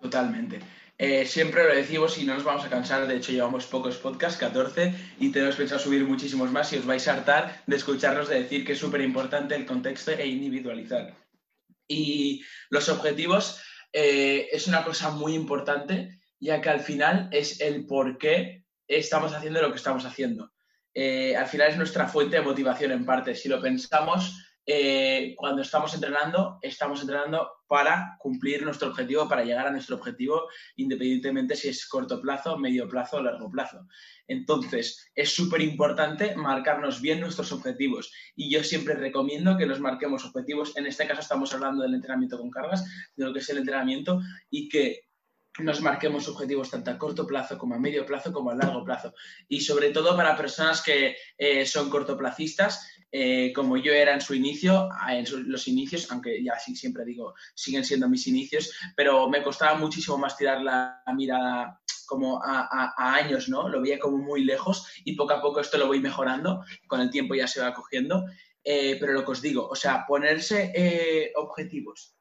Totalmente. 0.00 0.61
Eh, 0.96 1.26
siempre 1.26 1.64
lo 1.64 1.75
decimos 1.75 2.19
y 2.19 2.25
no 2.25 2.35
nos 2.35 2.44
vamos 2.44 2.64
a 2.64 2.70
cansar, 2.70 3.08
de 3.08 3.17
hecho 3.17 3.32
llevamos 3.32 3.67
pocos 3.67 3.96
podcasts, 3.96 4.38
14, 4.38 4.94
y 5.19 5.31
tenemos 5.31 5.56
pensado 5.56 5.81
subir 5.81 6.05
muchísimos 6.05 6.52
más 6.52 6.73
y 6.73 6.76
os 6.76 6.87
vais 6.87 7.08
a 7.08 7.14
hartar 7.14 7.62
de 7.67 7.76
escucharnos 7.76 8.29
de 8.29 8.43
decir 8.43 8.64
que 8.64 8.75
es 8.75 8.79
súper 8.79 9.00
importante 9.00 9.56
el 9.56 9.67
contexto 9.67 10.12
e 10.12 10.26
individualizar. 10.26 11.17
Y 11.88 12.44
los 12.70 12.88
objetivos 12.88 13.61
eh, 13.93 14.49
es 14.52 14.69
una 14.69 14.85
cosa 14.85 15.11
muy 15.11 15.35
importante, 15.35 16.20
ya 16.38 16.61
que 16.61 16.70
al 16.70 16.81
final 16.81 17.29
es 17.32 17.61
el 17.61 17.87
por 17.87 18.17
qué 18.17 18.64
estamos 18.87 19.32
haciendo 19.35 19.61
lo 19.62 19.70
que 19.70 19.79
estamos 19.79 20.05
haciendo. 20.05 20.52
Eh, 20.94 21.35
al 21.35 21.49
final 21.49 21.70
es 21.70 21.76
nuestra 21.76 22.06
fuente 22.06 22.37
de 22.37 22.43
motivación 22.43 22.93
en 22.93 23.05
parte. 23.05 23.35
Si 23.35 23.49
lo 23.49 23.61
pensamos, 23.61 24.40
cuando 25.37 25.61
estamos 25.61 25.93
entrenando, 25.93 26.58
estamos 26.62 27.00
entrenando 27.00 27.50
para 27.75 28.17
cumplir 28.21 28.62
nuestro 28.62 28.91
objetivo, 28.91 29.29
para 29.29 29.43
llegar 29.43 29.67
a 29.67 29.73
nuestro 29.73 29.97
objetivo, 29.97 30.49
independientemente 30.76 31.56
si 31.56 31.71
es 31.71 31.88
corto 31.88 32.21
plazo, 32.21 32.56
medio 32.56 32.88
plazo 32.88 33.17
o 33.17 33.23
largo 33.25 33.50
plazo. 33.50 33.88
Entonces, 34.29 35.11
es 35.12 35.35
súper 35.35 35.61
importante 35.61 36.37
marcarnos 36.37 37.00
bien 37.00 37.19
nuestros 37.19 37.50
objetivos. 37.50 38.12
Y 38.37 38.49
yo 38.49 38.62
siempre 38.62 38.94
recomiendo 38.94 39.59
que 39.59 39.67
nos 39.67 39.81
marquemos 39.81 40.25
objetivos. 40.25 40.76
En 40.76 40.87
este 40.87 41.05
caso 41.09 41.23
estamos 41.23 41.53
hablando 41.53 41.82
del 41.82 41.94
entrenamiento 41.94 42.38
con 42.38 42.49
cargas, 42.49 42.85
de 43.17 43.25
lo 43.25 43.32
que 43.32 43.41
es 43.41 43.49
el 43.49 43.59
entrenamiento, 43.59 44.21
y 44.50 44.69
que 44.69 45.09
nos 45.60 45.80
marquemos 45.80 46.28
objetivos 46.28 46.70
tanto 46.70 46.90
a 46.90 46.98
corto 46.98 47.26
plazo 47.26 47.56
como 47.56 47.74
a 47.74 47.78
medio 47.78 48.04
plazo 48.04 48.32
como 48.32 48.50
a 48.50 48.56
largo 48.56 48.82
plazo. 48.84 49.14
Y 49.48 49.60
sobre 49.60 49.90
todo 49.90 50.16
para 50.16 50.36
personas 50.36 50.82
que 50.82 51.16
eh, 51.38 51.64
son 51.64 51.88
cortoplacistas, 51.90 52.88
eh, 53.12 53.52
como 53.54 53.76
yo 53.76 53.92
era 53.92 54.14
en 54.14 54.20
su 54.20 54.34
inicio, 54.34 54.88
en 55.08 55.24
los 55.48 55.68
inicios, 55.68 56.10
aunque 56.10 56.42
ya 56.42 56.58
sí 56.58 56.74
siempre 56.74 57.04
digo, 57.04 57.34
siguen 57.54 57.84
siendo 57.84 58.08
mis 58.08 58.26
inicios, 58.26 58.72
pero 58.96 59.28
me 59.28 59.42
costaba 59.42 59.78
muchísimo 59.78 60.18
más 60.18 60.36
tirar 60.36 60.60
la 60.60 61.02
mirada 61.14 61.80
como 62.06 62.42
a, 62.42 62.92
años, 62.96 63.48
¿no? 63.48 63.68
Lo 63.68 63.80
veía 63.80 63.98
como 63.98 64.18
muy 64.18 64.44
lejos 64.44 64.88
y 65.04 65.14
poco 65.14 65.34
a 65.34 65.40
poco 65.40 65.60
esto 65.60 65.78
lo 65.78 65.86
voy 65.86 66.00
mejorando, 66.00 66.64
con 66.88 67.00
el 67.00 67.10
tiempo 67.10 67.34
ya 67.34 67.46
se 67.46 67.60
va 67.60 67.72
cogiendo. 67.72 68.24
Eh, 68.66 68.96
pero 68.98 69.12
lo 69.12 69.24
que 69.24 69.30
os 69.30 69.42
digo, 69.42 69.68
o 69.68 69.76
sea, 69.76 70.04
ponerse 70.06 71.32
objetivos 71.36 72.16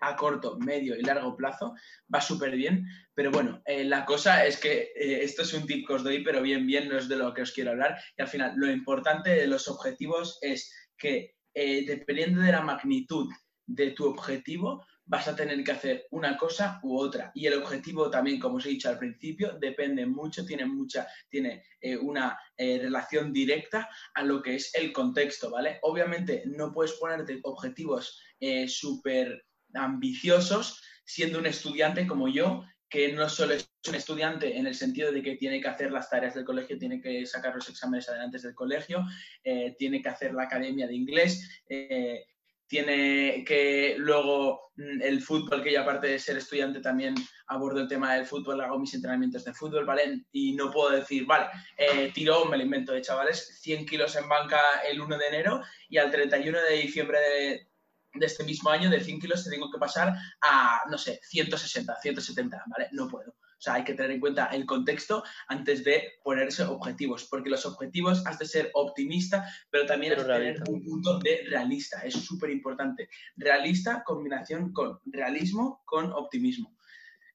a 0.00 0.16
corto, 0.16 0.58
medio 0.58 0.96
y 0.96 1.02
largo 1.02 1.36
plazo 1.36 1.74
va 2.12 2.20
súper 2.20 2.56
bien, 2.56 2.86
pero 3.14 3.30
bueno, 3.30 3.62
eh, 3.64 3.84
la 3.84 4.04
cosa 4.04 4.44
es 4.46 4.58
que 4.58 4.92
eh, 4.94 5.20
esto 5.22 5.42
es 5.42 5.52
un 5.54 5.66
tip 5.66 5.86
que 5.86 5.94
os 5.94 6.04
doy, 6.04 6.22
pero 6.22 6.42
bien, 6.42 6.66
bien 6.66 6.88
no 6.88 6.98
es 6.98 7.08
de 7.08 7.16
lo 7.16 7.32
que 7.32 7.42
os 7.42 7.52
quiero 7.52 7.70
hablar. 7.70 7.98
Y 8.16 8.22
al 8.22 8.28
final, 8.28 8.52
lo 8.56 8.70
importante 8.70 9.30
de 9.30 9.46
los 9.46 9.68
objetivos 9.68 10.38
es 10.42 10.72
que 10.98 11.36
eh, 11.54 11.84
dependiendo 11.86 12.40
de 12.42 12.52
la 12.52 12.62
magnitud 12.62 13.28
de 13.66 13.92
tu 13.92 14.06
objetivo, 14.06 14.84
vas 15.06 15.28
a 15.28 15.36
tener 15.36 15.62
que 15.62 15.72
hacer 15.72 16.06
una 16.10 16.36
cosa 16.36 16.80
u 16.82 16.98
otra. 16.98 17.30
Y 17.34 17.46
el 17.46 17.54
objetivo 17.54 18.10
también, 18.10 18.40
como 18.40 18.56
os 18.56 18.66
he 18.66 18.70
dicho 18.70 18.88
al 18.88 18.98
principio, 18.98 19.56
depende 19.60 20.06
mucho, 20.06 20.44
tiene 20.44 20.64
mucha, 20.64 21.06
tiene 21.28 21.62
una 22.00 22.38
relación 22.56 23.30
directa 23.30 23.88
a 24.14 24.22
lo 24.22 24.42
que 24.42 24.56
es 24.56 24.74
el 24.74 24.92
contexto, 24.92 25.50
¿vale? 25.50 25.78
Obviamente 25.82 26.42
no 26.46 26.72
puedes 26.72 26.94
ponerte 26.94 27.38
objetivos 27.42 28.18
súper 28.66 29.44
ambiciosos 29.74 30.82
siendo 31.04 31.38
un 31.38 31.46
estudiante 31.46 32.06
como 32.06 32.28
yo, 32.28 32.64
que 32.88 33.12
no 33.12 33.28
solo 33.28 33.54
es 33.54 33.68
un 33.88 33.94
estudiante 33.94 34.56
en 34.56 34.66
el 34.66 34.74
sentido 34.74 35.10
de 35.12 35.22
que 35.22 35.36
tiene 35.36 35.60
que 35.60 35.68
hacer 35.68 35.90
las 35.90 36.08
tareas 36.08 36.34
del 36.34 36.44
colegio, 36.44 36.78
tiene 36.78 37.00
que 37.00 37.26
sacar 37.26 37.54
los 37.54 37.68
exámenes 37.68 38.08
adelante 38.08 38.38
del 38.38 38.54
colegio, 38.54 39.04
eh, 39.42 39.74
tiene 39.78 40.00
que 40.00 40.08
hacer 40.08 40.32
la 40.32 40.44
academia 40.44 40.86
de 40.86 40.94
inglés, 40.94 41.62
eh, 41.68 42.24
tiene 42.66 43.44
que 43.44 43.96
luego 43.98 44.72
mm, 44.76 45.02
el 45.02 45.20
fútbol, 45.20 45.62
que 45.62 45.72
yo 45.72 45.82
aparte 45.82 46.06
de 46.06 46.18
ser 46.18 46.36
estudiante 46.36 46.80
también 46.80 47.14
abordo 47.48 47.80
el 47.80 47.88
tema 47.88 48.14
del 48.14 48.26
fútbol, 48.26 48.60
hago 48.60 48.78
mis 48.78 48.94
entrenamientos 48.94 49.44
de 49.44 49.52
fútbol, 49.52 49.84
¿vale? 49.84 50.24
Y 50.32 50.54
no 50.54 50.70
puedo 50.70 50.90
decir, 50.90 51.26
vale, 51.26 51.46
eh, 51.76 52.10
tiro, 52.14 52.44
me 52.46 52.56
lo 52.56 52.62
invento 52.62 52.92
de 52.92 53.02
chavales, 53.02 53.58
100 53.60 53.86
kilos 53.86 54.16
en 54.16 54.28
banca 54.28 54.60
el 54.88 55.00
1 55.00 55.18
de 55.18 55.26
enero 55.26 55.60
y 55.88 55.98
al 55.98 56.10
31 56.10 56.58
de 56.62 56.76
diciembre 56.76 57.18
de, 57.18 57.68
de 58.14 58.26
este 58.26 58.44
mismo 58.44 58.70
año 58.70 58.90
de 58.90 59.00
100 59.00 59.20
kilos 59.20 59.44
te 59.44 59.50
tengo 59.50 59.70
que 59.70 59.78
pasar 59.78 60.14
a, 60.40 60.82
no 60.90 60.98
sé, 60.98 61.20
160, 61.22 61.96
170, 62.00 62.64
¿vale? 62.66 62.88
No 62.92 63.08
puedo. 63.08 63.30
O 63.30 63.60
sea, 63.64 63.74
hay 63.74 63.84
que 63.84 63.94
tener 63.94 64.10
en 64.10 64.20
cuenta 64.20 64.46
el 64.46 64.66
contexto 64.66 65.24
antes 65.48 65.84
de 65.84 66.12
ponerse 66.22 66.64
objetivos, 66.64 67.26
porque 67.30 67.48
los 67.48 67.64
objetivos 67.64 68.24
has 68.26 68.38
de 68.38 68.46
ser 68.46 68.70
optimista, 68.74 69.48
pero 69.70 69.86
también 69.86 70.12
Pero 70.16 70.22
has 70.22 70.28
de 70.38 70.44
tener 70.52 70.62
un 70.68 70.82
punto 70.84 71.18
de 71.18 71.46
realista. 71.48 72.00
Es 72.00 72.14
súper 72.14 72.50
importante. 72.50 73.08
Realista, 73.36 74.02
combinación 74.04 74.72
con 74.72 75.00
realismo, 75.06 75.82
con 75.86 76.12
optimismo. 76.12 76.76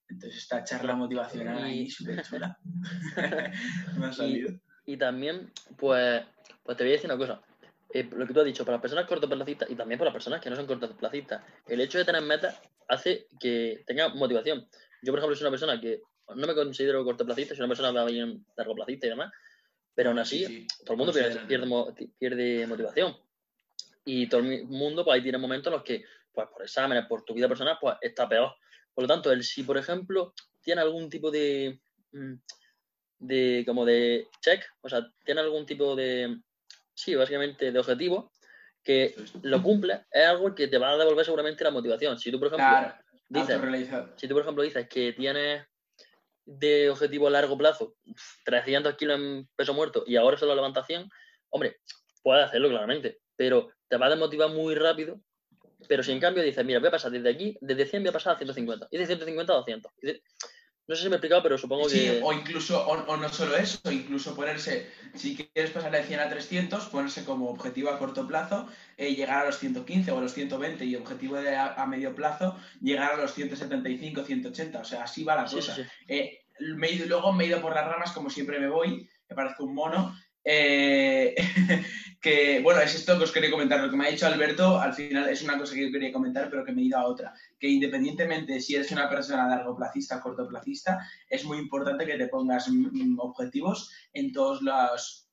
Entonces, 0.07 0.41
esta 0.41 0.63
charla 0.63 0.95
motivacional 0.95 1.63
ahí 1.63 1.81
Y- 1.81 1.89
súper 1.89 2.21
chula. 2.23 2.57
Me 3.97 4.05
ha 4.05 4.13
salido. 4.13 4.51
Y 4.85 4.97
también, 4.97 5.51
pues, 5.77 6.23
pues 6.63 6.77
te 6.77 6.83
voy 6.83 6.91
a 6.91 6.95
decir 6.95 7.09
una 7.09 7.17
cosa. 7.17 7.41
Eh, 7.91 8.07
lo 8.11 8.27
que 8.27 8.33
tú 8.33 8.39
has 8.39 8.45
dicho, 8.45 8.63
para 8.63 8.75
las 8.75 8.81
personas 8.81 9.07
cortoplacistas 9.07 9.69
y 9.69 9.75
también 9.75 9.97
para 9.97 10.09
las 10.09 10.13
personas 10.13 10.41
que 10.41 10.49
no 10.49 10.55
son 10.55 10.67
cortoplacistas, 10.67 11.43
el 11.67 11.81
hecho 11.81 11.97
de 11.97 12.05
tener 12.05 12.21
metas 12.21 12.61
hace 12.87 13.27
que 13.39 13.83
tenga 13.85 14.09
motivación. 14.09 14.67
Yo, 15.01 15.11
por 15.11 15.19
ejemplo, 15.19 15.35
soy 15.35 15.45
una 15.45 15.51
persona 15.51 15.81
que 15.81 16.01
no 16.35 16.47
me 16.47 16.53
considero 16.53 17.03
cortoplacista, 17.03 17.55
soy 17.55 17.65
una 17.65 17.75
persona 17.75 18.05
bien 18.05 18.45
largoplacista 18.55 19.07
y 19.07 19.09
demás, 19.09 19.31
pero 19.95 20.09
aún 20.09 20.19
así, 20.19 20.45
Sí, 20.45 20.45
sí. 20.45 20.67
todo 20.85 20.93
el 20.93 20.97
mundo 20.97 21.13
pierde, 21.13 21.39
pierde, 21.47 21.67
pierde 22.19 22.67
motivación. 22.67 23.17
Y 24.05 24.27
todo 24.27 24.41
el 24.41 24.65
mundo, 24.65 25.03
pues 25.03 25.15
ahí 25.15 25.23
tiene 25.23 25.37
momentos 25.37 25.67
en 25.67 25.73
los 25.73 25.83
que, 25.83 26.03
pues 26.31 26.47
por 26.47 26.61
exámenes, 26.61 27.05
por 27.07 27.23
tu 27.23 27.33
vida 27.33 27.47
personal, 27.47 27.77
pues 27.81 27.95
está 28.01 28.29
peor. 28.29 28.53
Por 28.93 29.03
lo 29.03 29.07
tanto, 29.07 29.31
el 29.31 29.43
si, 29.43 29.63
por 29.63 29.77
ejemplo, 29.77 30.33
tiene 30.61 30.81
algún 30.81 31.09
tipo 31.09 31.31
de, 31.31 31.79
mm, 32.11 32.33
de 33.19 33.63
como 33.65 33.83
de 33.85 34.27
check, 34.41 34.63
o 34.81 34.89
sea, 34.89 35.11
tiene 35.25 35.41
algún 35.41 35.65
tipo 35.65 35.95
de, 35.95 36.39
sí, 36.99 37.15
básicamente 37.15 37.71
de 37.71 37.79
objetivo, 37.79 38.31
que 38.83 39.15
lo 39.41 39.61
cumple, 39.63 40.05
es 40.11 40.25
algo 40.25 40.53
que 40.53 40.67
te 40.67 40.77
va 40.77 40.91
a 40.91 40.97
devolver 40.97 41.25
seguramente 41.25 41.63
la 41.63 41.71
motivación. 41.71 42.17
Si 42.19 42.31
tú, 42.31 42.39
por 42.39 42.47
ejemplo, 42.47 42.65
Claro, 42.65 43.03
dices, 43.29 43.55
si 44.17 44.27
tú, 44.27 44.33
por 44.33 44.41
ejemplo, 44.43 44.63
dices 44.63 44.87
que 44.89 45.13
tienes 45.13 45.65
de 46.45 46.89
objetivo 46.89 47.27
a 47.27 47.31
largo 47.31 47.57
plazo 47.57 47.95
300 48.43 48.95
kilos 48.95 49.19
en 49.19 49.47
peso 49.55 49.73
muerto 49.73 50.03
y 50.07 50.15
ahora 50.15 50.37
solo 50.37 50.55
levantas 50.55 50.87
100, 50.87 51.07
hombre, 51.49 51.77
puedes 52.23 52.45
hacerlo 52.45 52.69
claramente, 52.69 53.19
pero 53.35 53.69
te 53.87 53.97
va 53.97 54.07
a 54.07 54.09
desmotivar 54.09 54.49
muy 54.49 54.75
rápido. 54.75 55.21
Pero 55.87 56.03
si 56.03 56.11
en 56.11 56.19
cambio 56.19 56.43
dices, 56.43 56.65
mira, 56.65 56.79
voy 56.79 56.89
a 56.89 56.91
pasar 56.91 57.11
desde 57.11 57.29
aquí, 57.29 57.57
desde 57.61 57.85
100 57.85 58.03
voy 58.03 58.09
a 58.09 58.13
pasar 58.13 58.33
a 58.35 58.37
150, 58.37 58.87
y 58.91 58.97
de 58.97 59.05
150 59.05 59.53
a 59.53 59.57
200. 59.57 59.91
y 60.01 60.07
de- 60.07 60.23
No 60.89 60.95
sé 60.95 61.03
si 61.03 61.07
me 61.09 61.15
he 61.15 61.17
explicado, 61.17 61.43
pero 61.43 61.57
supongo 61.57 61.87
Sí, 61.87 61.99
que... 61.99 62.19
o 62.23 62.33
incluso, 62.33 62.85
o, 62.85 62.93
o 62.93 63.15
no 63.17 63.29
solo 63.29 63.55
eso, 63.55 63.79
incluso 63.91 64.35
ponerse, 64.35 64.89
si 65.13 65.35
quieres 65.35 65.69
pasar 65.71 65.91
de 65.91 66.03
100 66.03 66.19
a 66.19 66.29
300, 66.29 66.85
ponerse 66.87 67.23
como 67.23 67.47
objetivo 67.49 67.91
a 67.91 67.99
corto 67.99 68.27
plazo, 68.27 68.67
eh, 68.97 69.13
llegar 69.13 69.43
a 69.43 69.45
los 69.45 69.59
115 69.59 70.11
o 70.11 70.17
a 70.17 70.21
los 70.21 70.33
120 70.33 70.83
y 70.85 70.95
objetivo 70.95 71.35
de 71.35 71.55
a, 71.55 71.75
a 71.75 71.85
medio 71.85 72.15
plazo, 72.15 72.57
llegar 72.81 73.13
a 73.13 73.17
los 73.17 73.33
175, 73.35 74.23
180, 74.23 74.79
o 74.79 74.83
sea, 74.83 75.03
así 75.03 75.23
va 75.23 75.35
la 75.35 75.43
cosa. 75.45 75.75
sí, 75.75 75.83
sí. 75.83 75.87
Eh, 76.07 76.39
me 76.75 76.87
he 76.87 76.93
ido- 76.93 77.05
luego 77.05 77.31
me 77.33 77.43
he 77.43 77.47
ido 77.47 77.61
por 77.61 77.75
las 77.75 77.85
ramas, 77.85 78.11
como 78.11 78.29
siempre 78.31 78.59
me 78.59 78.67
voy, 78.67 79.07
me 79.29 79.35
parezco 79.35 79.65
un 79.65 79.75
mono. 79.75 80.15
Eh, 80.43 81.35
que, 82.21 82.59
bueno, 82.61 82.81
es 82.81 82.95
esto 82.95 83.17
que 83.17 83.23
os 83.23 83.31
quería 83.31 83.51
comentar. 83.51 83.81
Lo 83.81 83.89
que 83.89 83.97
me 83.97 84.07
ha 84.07 84.11
dicho 84.11 84.27
Alberto, 84.27 84.79
al 84.79 84.93
final 84.93 85.29
es 85.29 85.41
una 85.41 85.57
cosa 85.57 85.75
que 85.75 85.85
yo 85.85 85.91
quería 85.91 86.11
comentar, 86.11 86.49
pero 86.49 86.65
que 86.65 86.71
me 86.71 86.81
he 86.81 86.85
ido 86.85 86.97
a 86.97 87.05
otra. 87.05 87.33
Que 87.59 87.67
independientemente 87.67 88.53
de 88.53 88.61
si 88.61 88.75
eres 88.75 88.91
una 88.91 89.09
persona 89.09 89.47
largoplacista 89.47 90.17
o 90.17 90.21
cortoplacista, 90.21 90.99
es 91.29 91.45
muy 91.45 91.57
importante 91.57 92.05
que 92.05 92.17
te 92.17 92.27
pongas 92.27 92.69
objetivos 93.17 93.91
en 94.13 94.31
todos 94.31 94.61
los 94.61 95.25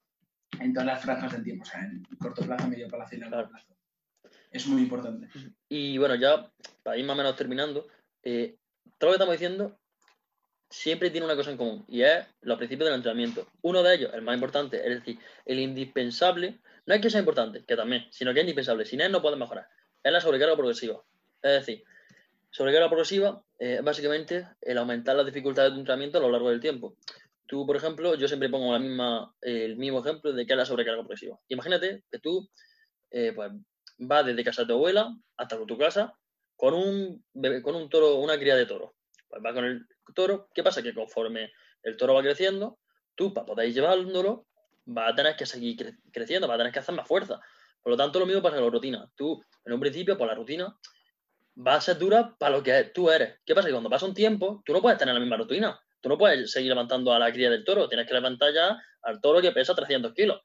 en 0.61 0.73
todas 0.73 0.87
las 0.87 1.03
franjas 1.03 1.33
del 1.33 1.45
tiempo, 1.45 1.65
o 1.65 1.67
sea, 1.67 1.81
en 1.81 2.03
corto 2.19 2.43
plazo, 2.43 2.69
medio 2.69 2.89
plazo 2.89 3.15
y 3.15 3.19
largo 3.19 3.51
plazo. 3.51 3.77
Es 4.51 4.67
muy 4.67 4.83
importante. 4.83 5.29
Y 5.69 5.99
bueno, 5.99 6.15
ya 6.15 6.51
para 6.83 6.97
ir 6.97 7.05
más 7.05 7.15
o 7.15 7.19
menos 7.19 7.37
terminando, 7.37 7.87
eh, 8.23 8.57
todo 8.97 9.11
lo 9.11 9.13
que 9.13 9.17
estamos 9.17 9.33
diciendo 9.33 9.79
siempre 10.69 11.11
tiene 11.11 11.27
una 11.27 11.37
cosa 11.37 11.51
en 11.51 11.57
común 11.57 11.85
y 11.89 12.03
es 12.03 12.27
los 12.43 12.59
principios 12.59 12.89
del 12.89 12.97
entrenamiento. 12.97 13.47
Uno 13.63 13.83
de 13.83 13.95
ellos, 13.95 14.15
el 14.15 14.23
más 14.23 14.35
importante, 14.35 14.79
es 14.79 14.99
decir, 14.99 15.19
el 15.45 15.59
indispensable, 15.61 16.59
no 16.87 16.95
es 16.95 17.01
que 17.01 17.11
sea 17.11 17.21
importante, 17.21 17.65
que 17.65 17.77
también, 17.77 18.07
sino 18.11 18.33
que 18.33 18.41
es 18.41 18.45
indispensable. 18.45 18.85
Sin 18.85 19.01
él 19.01 19.13
no 19.13 19.23
puedes 19.23 19.39
mejorar. 19.39 19.69
Es 20.03 20.13
la 20.13 20.21
sobrecarga 20.21 20.55
progresiva. 20.55 21.03
Es 21.43 21.53
decir, 21.53 21.85
sobrecarga 22.51 22.89
progresiva 22.89 23.43
eh, 23.59 23.77
es 23.79 23.85
básicamente 23.85 24.49
el 24.61 24.79
aumentar 24.79 25.17
las 25.17 25.27
dificultades 25.27 25.71
de 25.71 25.75
tu 25.75 25.81
entrenamiento 25.81 26.19
a 26.19 26.23
lo 26.23 26.31
largo 26.31 26.51
del 26.51 26.61
tiempo. 26.61 26.97
Tú, 27.47 27.65
por 27.65 27.77
ejemplo, 27.77 28.15
yo 28.17 28.27
siempre 28.27 28.49
pongo 28.49 28.73
la 28.73 28.79
misma, 28.79 29.35
el 29.41 29.77
mismo 29.77 30.01
ejemplo 30.01 30.33
de 30.33 30.47
que 30.47 30.53
es 30.53 30.57
la 30.57 30.67
sobrecarga 30.67 31.01
progresiva. 31.01 31.39
Imagínate 31.49 32.03
que 32.11 32.19
tú 32.19 32.49
eh, 33.11 33.33
pues, 33.35 33.53
vas 33.99 34.27
desde 34.27 34.45
casa 34.45 34.63
de 34.63 34.69
tu 34.69 34.75
abuela 34.75 35.15
hasta 35.37 35.65
tu 35.65 35.79
casa 35.79 36.15
con 36.57 36.75
un, 36.75 37.25
con 37.63 37.75
un 37.77 37.89
toro, 37.89 38.17
una 38.17 38.39
cría 38.39 38.57
de 38.57 38.67
toro. 38.67 38.95
Pues 39.29 39.43
va 39.45 39.53
con 39.55 39.65
el 39.65 39.87
toro. 40.15 40.49
¿Qué 40.55 40.63
pasa? 40.63 40.83
Que 40.83 40.95
conforme 40.95 41.53
el 41.83 41.97
toro 41.97 42.15
va 42.15 42.23
creciendo, 42.23 42.79
tú 43.15 43.33
para 43.35 43.47
poder 43.47 43.73
llevándolo, 43.73 44.47
vas 44.85 45.13
a 45.13 45.15
tener 45.15 45.37
que 45.37 45.47
seguir 45.47 45.77
cre- 45.77 45.99
creciendo, 46.13 46.47
vas 46.49 46.57
a 46.57 46.59
tener 46.59 46.73
que 46.73 46.79
hacer 46.79 46.95
más 46.95 47.07
fuerza. 47.09 47.41
Por 47.83 47.91
lo 47.93 47.97
tanto, 47.97 48.19
lo 48.19 48.27
mismo 48.27 48.43
pasa 48.43 48.57
con 48.57 48.65
la 48.65 48.71
rutina. 48.71 49.11
Tú, 49.17 49.43
en 49.65 49.73
un 49.73 49.81
principio, 49.81 50.17
por 50.19 50.27
la 50.27 50.35
rutina, 50.35 50.77
va 51.67 51.77
a 51.77 51.81
ser 51.81 51.99
dura 51.99 52.35
para 52.39 52.57
lo 52.57 52.63
que 52.63 52.91
tú 52.95 53.11
eres. 53.11 53.39
¿Qué 53.45 53.55
pasa? 53.55 53.69
Que 53.69 53.73
cuando 53.73 53.91
pasa 53.91 54.07
un 54.07 54.15
tiempo, 54.15 54.63
tú 54.65 54.73
no 54.73 54.83
puedes 54.83 54.99
tener 54.99 55.15
la 55.15 55.21
misma 55.21 55.37
rutina. 55.37 55.79
Tú 56.01 56.09
no 56.09 56.19
puedes 56.19 56.51
seguir 56.51 56.69
levantando 56.71 57.13
a 57.13 57.19
la 57.19 57.33
cría 57.33 57.51
del 57.51 57.65
toro. 57.65 57.89
Tienes 57.89 58.07
que 58.07 58.15
levantar 58.15 58.53
ya 58.53 58.77
al 59.03 59.21
toro 59.21 59.41
que 59.41 59.53
pesa 59.53 59.75
300 59.75 60.13
kilos. 60.13 60.41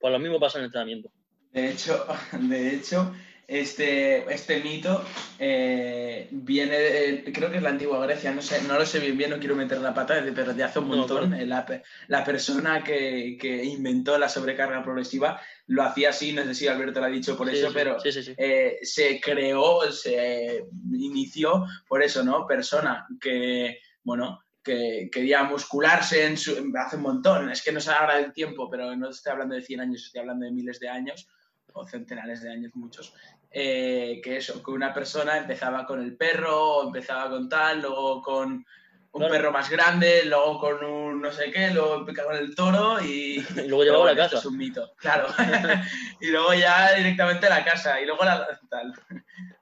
Pues 0.00 0.12
lo 0.12 0.18
mismo 0.18 0.40
pasa 0.40 0.58
en 0.58 0.62
el 0.62 0.66
entrenamiento. 0.66 1.10
De 1.50 1.70
hecho, 1.70 2.06
de 2.40 2.74
hecho 2.74 3.14
este, 3.46 4.32
este 4.32 4.60
mito 4.62 5.04
eh, 5.38 6.28
viene, 6.30 6.78
de- 6.78 7.32
creo 7.32 7.50
que 7.50 7.58
es 7.58 7.62
la 7.62 7.70
antigua 7.70 8.04
Grecia, 8.06 8.32
no 8.32 8.40
sé, 8.42 8.62
no 8.62 8.78
lo 8.78 8.86
sé 8.86 8.98
bien 9.00 9.16
bien, 9.18 9.30
no 9.30 9.38
quiero 9.38 9.54
meter 9.56 9.78
la 9.78 9.92
pata, 9.94 10.24
pero 10.34 10.54
de 10.54 10.64
hace 10.64 10.78
un 10.78 10.88
No, 10.88 10.96
montón. 10.96 11.28
claro. 11.28 11.42
eh, 11.42 11.46
La, 11.46 11.66
la 12.08 12.24
persona 12.24 12.82
que, 12.82 13.36
que 13.40 13.64
inventó 13.64 14.16
la 14.18 14.28
sobrecarga 14.28 14.82
progresiva 14.82 15.40
lo 15.66 15.82
hacía 15.82 16.10
así, 16.10 16.32
no 16.32 16.42
sé 16.44 16.54
si 16.54 16.68
Alberto 16.68 17.00
lo 17.00 17.06
ha 17.06 17.10
dicho 17.10 17.36
por 17.36 17.48
Sí, 17.50 17.56
eso, 17.56 17.68
sí, 17.68 17.74
pero 17.74 18.00
sí, 18.00 18.10
eh, 18.36 18.78
se 18.82 19.20
creó, 19.20 19.90
se 19.92 20.66
inició 20.92 21.64
por 21.88 22.02
eso, 22.02 22.22
¿no? 22.22 22.46
Persona 22.46 23.06
que, 23.20 23.78
bueno, 24.02 24.40
que 24.62 25.08
quería 25.12 25.42
muscularse 25.44 26.24
en 26.24 26.36
su- 26.38 26.72
hace 26.78 26.96
un 26.96 27.02
montón. 27.02 27.50
Es 27.50 27.62
que 27.62 27.72
no 27.72 27.80
sé 27.80 27.90
ahora 27.90 28.16
del 28.16 28.32
tiempo, 28.32 28.68
pero 28.70 28.94
no 28.96 29.10
estoy 29.10 29.32
hablando 29.32 29.54
de 29.54 29.62
100 29.62 29.80
años, 29.80 30.04
estoy 30.06 30.20
hablando 30.20 30.46
de 30.46 30.52
miles 30.52 30.80
de 30.80 30.88
años 30.88 31.28
o 31.74 31.86
centenares 31.86 32.42
de 32.42 32.50
años, 32.52 32.72
muchos. 32.74 33.14
eh, 33.56 34.20
que 34.22 34.38
eso, 34.38 34.60
que 34.64 34.70
una 34.72 34.92
persona 34.92 35.36
empezaba 35.38 35.86
con 35.86 36.02
el 36.02 36.16
perro, 36.16 36.82
empezaba 36.84 37.30
con 37.30 37.48
tal, 37.48 37.82
luego 37.82 38.20
con 38.22 38.50
un 39.12 39.20
Claro. 39.20 39.32
perro 39.32 39.52
más 39.52 39.70
grande, 39.70 40.24
luego 40.24 40.58
con 40.58 40.84
un 40.84 41.22
no 41.22 41.30
sé 41.30 41.52
qué, 41.52 41.70
luego 41.70 42.04
con 42.04 42.34
el 42.34 42.52
toro 42.56 43.00
y, 43.00 43.36
Y 43.66 43.68
luego 43.68 43.84
llevaba 43.84 44.04
pero 44.06 44.16
la 44.16 44.22
casa. 44.24 44.38
Es 44.38 44.44
un 44.46 44.56
mito, 44.58 44.92
claro. 44.96 45.28
y 46.20 46.26
luego 46.30 46.52
ya 46.54 46.94
directamente 46.94 47.46
a 47.46 47.50
la 47.50 47.64
casa 47.64 48.00
y 48.00 48.06
luego 48.06 48.24
la 48.24 48.58
tal. 48.68 48.92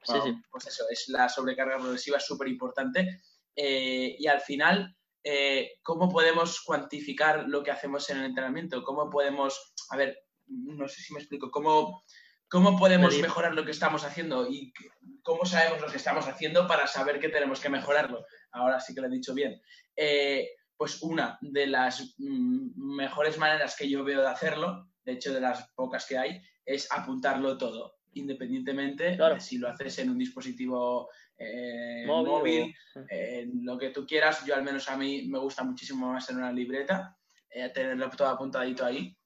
Sí, 0.04 0.14
sí. 0.24 0.34
Pues 0.50 0.66
eso, 0.68 0.84
es 0.90 1.08
la 1.08 1.28
sobrecarga 1.28 1.76
progresiva 1.76 2.16
es 2.16 2.24
súper 2.24 2.48
importante. 2.48 3.20
Eh, 3.54 4.16
y 4.18 4.26
al 4.26 4.40
final, 4.40 4.96
eh, 5.22 5.72
¿cómo 5.82 6.08
podemos 6.08 6.62
cuantificar 6.62 7.44
lo 7.46 7.62
que 7.62 7.70
hacemos 7.72 8.08
en 8.08 8.20
el 8.20 8.24
entrenamiento? 8.24 8.82
¿Cómo 8.82 9.10
podemos, 9.10 9.74
a 9.90 9.98
ver, 9.98 10.16
no 10.52 10.88
sé 10.88 11.00
si 11.02 11.12
me 11.12 11.20
explico, 11.20 11.50
cómo, 11.50 12.04
cómo 12.48 12.78
podemos 12.78 13.16
mejorar 13.18 13.54
lo 13.54 13.64
que 13.64 13.70
estamos 13.70 14.04
haciendo 14.04 14.48
y 14.48 14.72
cómo 15.22 15.44
sabemos 15.44 15.80
lo 15.80 15.88
que 15.88 15.96
estamos 15.96 16.26
haciendo 16.28 16.66
para 16.66 16.86
saber 16.86 17.18
que 17.18 17.28
tenemos 17.28 17.60
que 17.60 17.68
mejorarlo? 17.68 18.24
Ahora 18.52 18.80
sí 18.80 18.94
que 18.94 19.00
lo 19.00 19.06
he 19.06 19.10
dicho 19.10 19.34
bien. 19.34 19.60
Eh, 19.96 20.50
pues 20.76 21.02
una 21.02 21.38
de 21.40 21.66
las 21.66 22.14
mm, 22.18 22.96
mejores 22.96 23.38
maneras 23.38 23.76
que 23.76 23.88
yo 23.88 24.04
veo 24.04 24.20
de 24.20 24.28
hacerlo, 24.28 24.88
de 25.04 25.12
hecho 25.12 25.32
de 25.32 25.40
las 25.40 25.68
pocas 25.74 26.06
que 26.06 26.18
hay, 26.18 26.42
es 26.64 26.90
apuntarlo 26.92 27.56
todo, 27.58 27.96
independientemente 28.14 29.16
Claro. 29.16 29.34
de 29.34 29.40
si 29.40 29.58
lo 29.58 29.68
haces 29.68 29.98
en 29.98 30.10
un 30.10 30.18
dispositivo 30.18 31.08
eh, 31.38 32.04
Móvil 32.06 32.30
móvil, 32.30 32.74
lo 33.64 33.78
que 33.78 33.90
tú 33.90 34.06
quieras. 34.06 34.44
Yo 34.44 34.54
al 34.54 34.62
menos 34.62 34.88
a 34.88 34.96
mí 34.96 35.26
me 35.28 35.38
gusta 35.38 35.64
muchísimo 35.64 36.12
más 36.12 36.28
en 36.30 36.36
una 36.36 36.52
libreta, 36.52 37.16
eh, 37.50 37.68
tenerlo 37.70 38.10
todo 38.10 38.28
apuntadito 38.28 38.84
ahí. 38.84 39.16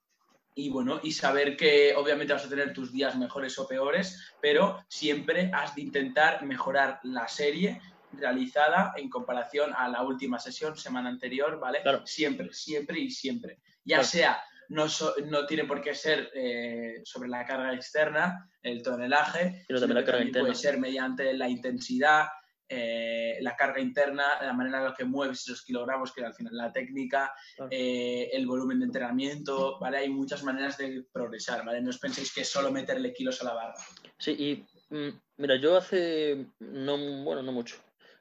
Y 0.59 0.71
bueno, 0.71 1.01
y 1.03 1.13
saber 1.13 1.55
que 1.55 1.95
obviamente 1.95 2.33
vas 2.33 2.47
a 2.47 2.49
tener 2.49 2.73
tus 2.73 2.91
días 2.91 3.15
mejores 3.15 3.59
o 3.59 3.69
peores, 3.69 4.33
pero 4.41 4.83
siempre 4.89 5.51
has 5.53 5.75
de 5.75 5.83
intentar 5.83 6.43
mejorar 6.47 6.99
la 7.03 7.29
serie 7.29 7.79
realizada 8.13 8.95
en 8.97 9.11
comparación 9.11 9.75
a 9.77 9.87
la 9.89 10.03
última 10.03 10.39
sesión, 10.39 10.75
semana 10.79 11.11
anterior, 11.11 11.61
¿vale? 11.61 11.83
Claro. 11.83 12.07
Siempre, 12.07 12.53
siempre 12.55 12.99
y 12.99 13.11
siempre. 13.11 13.61
Ya 13.85 13.97
Claro. 13.97 14.05
sea, 14.09 14.43
no, 14.71 14.89
so- 14.89 15.15
no 15.27 15.45
tiene 15.45 15.65
por 15.65 15.83
qué 15.83 15.95
ser 15.95 16.31
eh, 16.35 17.03
sobre 17.05 17.29
la 17.29 17.45
carga 17.45 17.75
externa, 17.75 18.49
el 18.63 18.83
tonelaje, 18.83 19.63
Sino 19.67 19.79
también 19.79 19.81
sino 19.81 19.95
la 19.95 20.01
que 20.01 20.07
carga 20.07 20.19
también 20.25 20.43
puede 20.43 20.55
ser 20.55 20.79
mediante 20.79 21.35
la 21.35 21.51
intensidad, 21.51 22.29
eh, 22.68 23.38
la 23.40 23.54
carga 23.56 23.80
interna, 23.80 24.42
la 24.42 24.52
manera 24.52 24.78
en 24.78 24.85
la 24.85 24.94
que 24.94 25.04
mueves 25.04 25.40
esos 25.42 25.62
kilogramos, 25.64 26.12
que 26.12 26.25
al 26.25 26.35
final 26.35 26.56
la 26.56 26.73
técnica, 26.73 27.32
Claro. 27.56 27.70
eh, 27.73 28.28
el 28.32 28.46
volumen 28.46 28.80
de 28.80 28.87
entrenamiento, 28.87 29.78
¿vale? 29.78 29.99
Hay 29.99 30.08
muchas 30.08 30.42
maneras 30.42 30.76
de 30.78 31.04
progresar, 31.12 31.64
¿vale? 31.64 31.80
No 31.80 31.90
os 31.90 31.99
penséis 31.99 32.32
que 32.35 32.40
es 32.42 32.49
solo 32.49 32.70
meterle 32.70 33.12
kilos 33.12 33.40
a 33.42 33.44
la 33.44 33.54
barra. 33.54 33.75
Sí, 34.18 34.32
y 34.38 34.94
mm, 34.94 35.20
mira, 35.38 35.56
yo 35.56 35.76
hace, 35.76 36.46
no, 36.58 36.96
bueno, 37.25 37.42
no 37.42 37.52
mucho, 37.52 37.76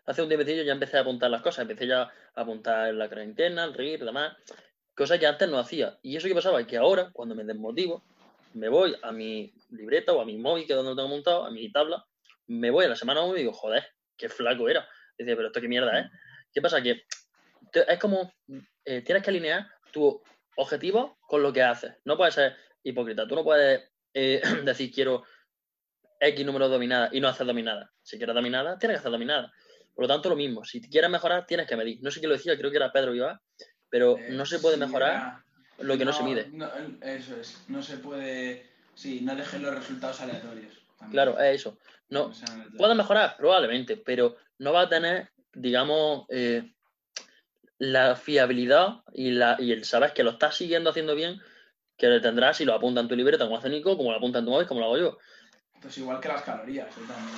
hace 0.05 0.21
un 0.21 0.27
tiempecillo 0.27 0.63
ya 0.63 0.73
empecé 0.73 0.97
a 0.97 1.01
apuntar 1.01 1.31
las 1.31 1.41
cosas, 1.41 1.63
empecé 1.63 1.87
ya 1.87 2.03
a 2.03 2.11
apuntar 2.41 2.93
la 2.93 3.09
carga 3.09 3.23
interna, 3.23 3.63
el 3.63 3.73
RIR, 3.73 4.05
demás, 4.05 4.35
cosas 4.93 5.19
que 5.19 5.25
antes 5.27 5.49
no 5.49 5.57
hacía. 5.57 5.97
Y 6.01 6.15
eso 6.17 6.27
que 6.27 6.35
pasaba 6.35 6.61
es 6.61 6.67
que 6.67 6.77
ahora, 6.77 7.09
cuando 7.11 7.35
me 7.35 7.43
desmotivo, 7.43 8.03
me 8.53 8.69
voy 8.69 8.95
a 9.01 9.11
mi 9.11 9.53
libreta 9.71 10.13
o 10.13 10.21
a 10.21 10.25
mi 10.25 10.37
móvil, 10.37 10.65
que 10.65 10.73
es 10.73 10.77
donde 10.77 10.91
lo 10.91 10.95
tengo 10.95 11.09
montado, 11.09 11.45
a 11.45 11.51
mi 11.51 11.69
tabla, 11.71 12.05
me 12.47 12.69
voy 12.71 12.85
a 12.85 12.89
la 12.89 12.95
semana 12.95 13.21
1 13.21 13.35
y 13.35 13.39
digo, 13.39 13.51
joder, 13.53 13.83
qué 14.17 14.29
flaco 14.29 14.67
era. 14.69 14.88
Decía, 15.17 15.36
pero 15.36 15.48
esto 15.48 15.62
qué 15.62 15.67
mierda 15.67 16.00
es. 16.00 16.12
¿Qué 16.53 16.62
pasa? 16.62 16.81
Que 16.81 17.03
te- 17.72 17.91
es 17.91 18.00
como, 18.00 18.34
eh, 18.86 19.01
tienes 19.01 19.24
que 19.24 19.29
alinear 19.29 19.67
tu 19.91 20.22
objetivo 20.57 21.17
con 21.22 21.41
lo 21.43 21.51
que 21.53 21.63
haces. 21.63 21.95
No 22.05 22.17
puedes 22.17 22.34
ser 22.36 22.55
hipócrita. 22.84 23.27
Tú 23.27 23.36
no 23.36 23.43
puedes 23.43 23.84
eh, 24.13 24.41
decir, 24.63 24.91
quiero 24.93 25.24
X 26.19 26.45
número 26.45 26.67
de 26.67 26.74
dominadas 26.74 27.13
y 27.13 27.19
no 27.19 27.27
hacer 27.27 27.45
dominadas. 27.45 27.89
Si 28.01 28.17
quieres 28.17 28.36
dominadas, 28.36 28.79
tienes 28.79 28.95
que 28.95 29.00
hacer 29.00 29.12
dominadas. 29.12 29.51
Por 29.93 30.03
lo 30.03 30.07
tanto, 30.07 30.29
lo 30.29 30.36
mismo. 30.36 30.63
Si 30.65 30.81
quieres 30.81 31.10
mejorar, 31.10 31.45
tienes 31.45 31.67
que 31.67 31.75
medir. 31.75 32.00
No 32.01 32.12
sé 32.12 32.19
quién 32.19 32.29
lo 32.29 32.36
decía, 32.38 32.57
creo 32.57 32.69
que 32.72 32.77
era 32.77 32.91
Pedro 32.91 33.12
Vivar, 33.13 33.39
pero 33.89 34.17
Eh, 34.17 34.27
no 34.31 34.45
se 34.45 34.60
puede 34.60 34.75
sí, 34.75 34.81
mejorar 34.81 35.12
era- 35.12 35.45
lo 35.79 35.98
que 35.98 36.05
no, 36.05 36.13
se 36.13 36.24
mide. 36.24 36.48
no, 36.51 36.69
eso 37.01 37.36
es, 37.39 37.63
no 37.67 37.81
se 37.81 37.98
puede, 37.98 38.65
sí, 38.93 39.22
no 39.22 39.36
dejes 39.36 39.62
los 39.62 39.74
resultados 39.75 40.19
aleatorios. 40.22 40.85
También. 41.05 41.12
Claro, 41.12 41.39
es 41.39 41.62
eso. 41.62 41.77
No. 42.09 42.31
¿Puedes 42.77 42.95
mejorar? 42.95 43.35
Probablemente, 43.38 43.97
pero 43.97 44.35
no 44.59 44.74
va 44.74 44.81
a 44.81 44.89
tener, 44.89 45.31
digamos, 45.53 46.25
eh, 46.29 46.71
la 47.77 48.15
fiabilidad 48.15 49.01
y, 49.13 49.31
la, 49.31 49.55
y 49.59 49.71
el 49.71 49.85
saber 49.85 50.13
que 50.13 50.24
lo 50.24 50.31
estás 50.31 50.55
siguiendo 50.55 50.89
haciendo 50.89 51.15
bien 51.15 51.41
que 51.97 52.07
lo 52.07 52.21
tendrás 52.21 52.57
si 52.57 52.65
lo 52.65 52.74
apunta 52.74 53.01
en 53.01 53.07
tu 53.07 53.15
libreta 53.15 53.45
como 53.45 53.57
hace 53.57 53.69
Nico, 53.69 53.97
como 53.97 54.12
lo 54.12 54.17
apunta 54.17 54.39
en 54.39 54.45
tu 54.45 54.51
móvil, 54.51 54.67
como 54.67 54.81
lo 54.81 54.88
hago 54.88 54.97
yo. 54.97 55.17
Pues 55.81 55.97
igual 55.97 56.19
que 56.19 56.27
las 56.27 56.41
calorías, 56.41 56.88
¿eh? 56.88 57.01
también. 57.07 57.38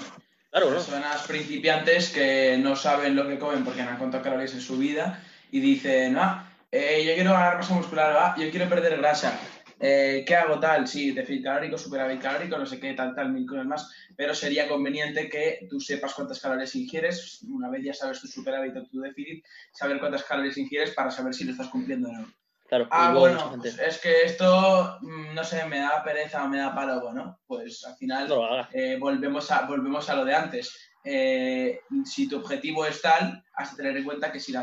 Claro, 0.50 0.70
¿no? 0.70 0.76
Personas 0.76 1.28
principiantes 1.28 2.10
que 2.10 2.58
no 2.58 2.76
saben 2.76 3.16
lo 3.16 3.28
que 3.28 3.38
comen 3.38 3.64
porque 3.64 3.84
no 3.84 3.90
han 3.90 3.98
contado 3.98 4.24
calorías 4.24 4.54
en 4.54 4.62
su 4.62 4.78
vida 4.78 5.22
y 5.52 5.60
dicen, 5.60 6.18
ah, 6.18 6.52
eh, 6.72 7.04
yo 7.06 7.14
quiero 7.14 7.34
ganar 7.34 7.58
masa 7.58 7.74
muscular, 7.74 8.16
ah, 8.18 8.36
yo 8.38 8.50
quiero 8.50 8.68
perder 8.70 8.98
grasa. 8.98 9.40
Eh, 9.80 10.24
¿qué 10.26 10.36
hago 10.36 10.60
tal? 10.60 10.88
Sí, 10.88 11.12
déficit 11.12 11.44
calórico, 11.44 11.78
superávit 11.78 12.22
calórico, 12.22 12.58
no 12.58 12.66
sé 12.66 12.80
qué, 12.80 12.94
tal, 12.94 13.14
tal, 13.14 13.32
mil 13.32 13.46
cosas 13.46 13.66
más, 13.66 13.92
pero 14.16 14.34
sería 14.34 14.68
conveniente 14.68 15.30
que 15.30 15.68
tú 15.70 15.80
sepas 15.80 16.14
cuántas 16.14 16.40
calorías 16.40 16.76
ingieres, 16.76 17.44
una 17.50 17.70
vez 17.70 17.84
ya 17.84 17.94
sabes 17.94 18.22
tu 18.22 18.28
superávit 18.28 18.76
o 18.76 18.86
tu 18.86 19.02
déficit, 19.02 19.46
saber 19.72 20.00
cuántas 20.00 20.24
calorías 20.24 20.58
ingieres 20.58 20.92
para 20.92 21.12
saber 21.12 21.34
si 21.34 21.44
lo 21.44 21.52
estás 21.52 21.68
cumpliendo 21.68 22.10
o 22.10 22.14
no. 22.14 22.28
Claro, 22.68 22.88
Ah, 22.92 23.14
bueno, 23.14 23.56
pues 23.62 23.80
es 23.80 23.98
que 24.00 24.24
esto, 24.24 24.98
mm, 25.02 25.34
no 25.34 25.44
sé, 25.44 25.66
me 25.66 25.80
da 25.80 26.04
pereza 26.04 26.44
o 26.44 26.50
me 26.50 26.58
da 26.58 26.76
palo, 26.76 27.00
bueno, 27.00 27.40
pues 27.48 27.86
al 27.86 27.96
final 27.96 28.28
no 28.28 28.68
eh, 28.74 28.98
volvemos, 29.00 29.50
a, 29.52 29.62
volvemos 29.62 30.10
a 30.10 30.16
lo 30.16 30.26
de 30.26 30.36
antes. 30.36 30.92
Eh, 31.10 31.80
si 32.04 32.28
tu 32.28 32.36
objetivo 32.36 32.86
es 32.86 33.02
tal, 33.02 33.42
has 33.54 33.72
de 33.72 33.78
tener 33.78 33.96
en 33.96 34.04
cuenta 34.04 34.30
que 34.30 34.42
si, 34.42 34.54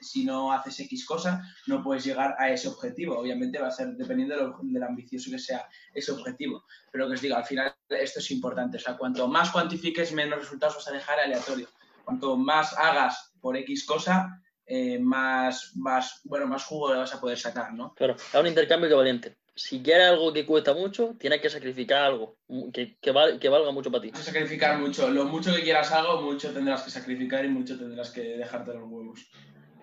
si 0.00 0.24
no 0.24 0.52
haces 0.52 0.80
X 0.80 1.06
cosa, 1.06 1.40
no 1.68 1.80
puedes 1.80 2.04
llegar 2.04 2.34
a 2.40 2.50
ese 2.50 2.66
objetivo. 2.66 3.16
Obviamente 3.16 3.60
va 3.60 3.68
a 3.68 3.70
ser 3.70 3.92
dependiendo 3.94 4.34
de 4.34 4.80
lo, 4.80 4.86
ambicioso 4.86 5.30
que 5.30 5.38
sea 5.38 5.68
ese 5.94 6.10
objetivo. 6.10 6.64
Pero 6.90 7.06
que 7.06 7.14
os 7.14 7.20
digo, 7.20 7.36
al 7.36 7.44
final 7.44 7.72
esto 7.88 8.18
es 8.18 8.30
importante. 8.32 8.78
O 8.78 8.80
sea, 8.80 8.96
cuanto 8.96 9.28
más 9.28 9.52
cuantifiques, 9.52 10.12
menos 10.12 10.40
resultados 10.40 10.74
vas 10.74 10.88
a 10.88 10.92
dejar 10.92 11.20
aleatorio. 11.20 11.68
Cuanto 12.04 12.36
más 12.36 12.76
hagas 12.76 13.34
por 13.40 13.56
X 13.56 13.86
cosa, 13.86 14.42
eh, 14.74 14.98
más, 14.98 15.76
más, 15.76 16.22
bueno, 16.24 16.46
más 16.46 16.64
jugo 16.64 16.92
le 16.94 16.98
vas 17.00 17.14
a 17.14 17.20
poder 17.20 17.36
sacar, 17.38 17.74
¿no? 17.74 17.92
Claro, 17.94 18.14
es 18.14 18.34
un 18.34 18.46
intercambio 18.46 18.88
equivalente. 18.88 19.36
Si 19.54 19.82
quieres 19.82 20.08
algo 20.08 20.32
que 20.32 20.46
cuesta 20.46 20.72
mucho, 20.72 21.14
tienes 21.18 21.42
que 21.42 21.50
sacrificar 21.50 22.04
algo 22.04 22.38
que, 22.72 22.96
que, 22.98 23.10
val- 23.10 23.38
que 23.38 23.50
valga 23.50 23.70
mucho 23.70 23.90
para 23.92 24.00
ti. 24.00 24.10
Vas 24.10 24.22
a 24.22 24.32
sacrificar 24.32 24.78
mucho. 24.78 25.10
Lo 25.10 25.26
mucho 25.26 25.54
que 25.54 25.62
quieras 25.62 25.92
algo, 25.92 26.22
mucho 26.22 26.54
tendrás 26.54 26.84
que 26.84 26.90
sacrificar 26.90 27.44
y 27.44 27.48
mucho 27.48 27.78
tendrás 27.78 28.08
que 28.10 28.22
dejarte 28.38 28.72
los 28.72 28.84
huevos. 28.88 29.20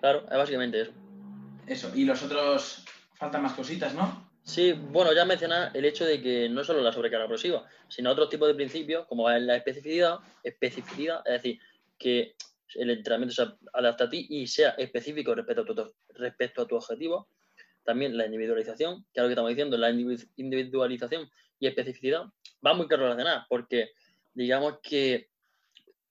Claro, 0.00 0.24
es 0.28 0.36
básicamente 0.36 0.80
eso. 0.80 0.92
Eso. 1.68 1.92
Y 1.94 2.04
los 2.04 2.20
otros, 2.24 2.84
faltan 3.14 3.42
más 3.44 3.52
cositas, 3.52 3.94
¿no? 3.94 4.28
Sí, 4.42 4.72
bueno, 4.72 5.12
ya 5.12 5.24
mencionas 5.24 5.72
el 5.72 5.84
hecho 5.84 6.04
de 6.04 6.20
que 6.20 6.48
no 6.48 6.64
solo 6.64 6.80
la 6.80 6.90
sobrecarga 6.92 7.26
progresiva, 7.26 7.64
sino 7.86 8.10
otros 8.10 8.28
tipos 8.28 8.48
de 8.48 8.54
principios, 8.56 9.06
como 9.06 9.30
es 9.30 9.40
la 9.40 9.54
especificidad, 9.54 10.18
especificidad, 10.42 11.22
es 11.26 11.34
decir, 11.34 11.60
que 11.96 12.34
el 12.74 12.90
entrenamiento 12.90 13.34
se 13.34 13.52
adapta 13.72 14.04
a 14.04 14.08
ti 14.08 14.26
y 14.30 14.46
sea 14.46 14.70
específico 14.70 15.34
respecto 15.34 15.62
a 15.62 15.64
tu, 15.64 15.94
respecto 16.08 16.62
a 16.62 16.66
tu 16.66 16.76
objetivo. 16.76 17.28
También 17.84 18.16
la 18.16 18.26
individualización, 18.26 19.04
que 19.12 19.20
es 19.20 19.22
lo 19.22 19.28
que 19.28 19.32
estamos 19.32 19.48
diciendo, 19.50 19.76
la 19.76 19.90
individu- 19.90 20.28
individualización 20.36 21.30
y 21.58 21.66
especificidad 21.66 22.24
van 22.60 22.76
muy 22.76 22.86
relacionadas, 22.88 23.46
porque 23.48 23.92
digamos 24.34 24.78
que 24.82 25.30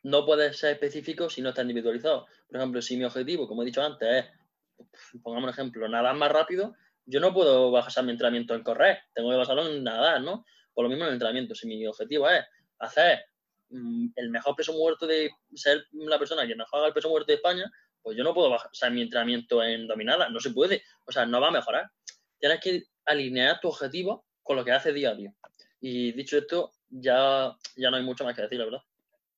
no 0.03 0.25
puedes 0.25 0.57
ser 0.57 0.73
específico 0.73 1.29
si 1.29 1.41
no 1.41 1.49
está 1.49 1.61
individualizado. 1.61 2.25
Por 2.47 2.57
ejemplo, 2.57 2.81
si 2.81 2.97
mi 2.97 3.03
objetivo, 3.03 3.47
como 3.47 3.63
he 3.63 3.65
dicho 3.65 3.81
antes, 3.81 4.25
es, 4.25 5.21
pongamos 5.21 5.49
un 5.49 5.53
ejemplo, 5.53 5.87
nadar 5.87 6.15
más 6.15 6.31
rápido, 6.31 6.75
yo 7.05 7.19
no 7.19 7.33
puedo 7.33 7.71
basar 7.71 8.03
mi 8.03 8.11
entrenamiento 8.11 8.55
en 8.55 8.63
correr, 8.63 8.99
tengo 9.13 9.29
que 9.29 9.37
basarlo 9.37 9.67
en 9.67 9.83
nadar, 9.83 10.21
¿no? 10.21 10.45
Por 10.73 10.83
lo 10.83 10.89
mismo 10.89 11.03
en 11.05 11.09
el 11.09 11.13
entrenamiento, 11.15 11.55
si 11.55 11.67
mi 11.67 11.85
objetivo 11.85 12.29
es 12.29 12.45
hacer 12.79 13.25
el 13.71 14.29
mejor 14.29 14.55
peso 14.55 14.73
muerto 14.73 15.05
de 15.05 15.29
ser 15.53 15.85
la 15.91 16.17
persona 16.17 16.47
que 16.47 16.55
mejor 16.55 16.79
haga 16.79 16.87
el 16.87 16.93
peso 16.93 17.09
muerto 17.09 17.27
de 17.27 17.35
España, 17.35 17.71
pues 18.01 18.17
yo 18.17 18.23
no 18.23 18.33
puedo 18.33 18.49
basar 18.49 18.91
mi 18.91 19.01
entrenamiento 19.01 19.63
en 19.63 19.87
dominada, 19.87 20.29
no 20.29 20.39
se 20.39 20.51
puede, 20.51 20.83
o 21.05 21.11
sea, 21.11 21.25
no 21.25 21.41
va 21.41 21.49
a 21.49 21.51
mejorar. 21.51 21.91
Tienes 22.39 22.59
que 22.61 22.83
alinear 23.05 23.59
tu 23.59 23.67
objetivo 23.67 24.25
con 24.41 24.55
lo 24.55 24.65
que 24.65 24.71
haces 24.71 24.93
día 24.93 25.11
a 25.11 25.15
día. 25.15 25.33
Y 25.81 26.11
dicho 26.13 26.37
esto, 26.37 26.71
ya, 26.89 27.55
ya 27.75 27.91
no 27.91 27.97
hay 27.97 28.03
mucho 28.03 28.23
más 28.23 28.35
que 28.35 28.41
decir, 28.41 28.59
la 28.59 28.65
verdad. 28.65 28.81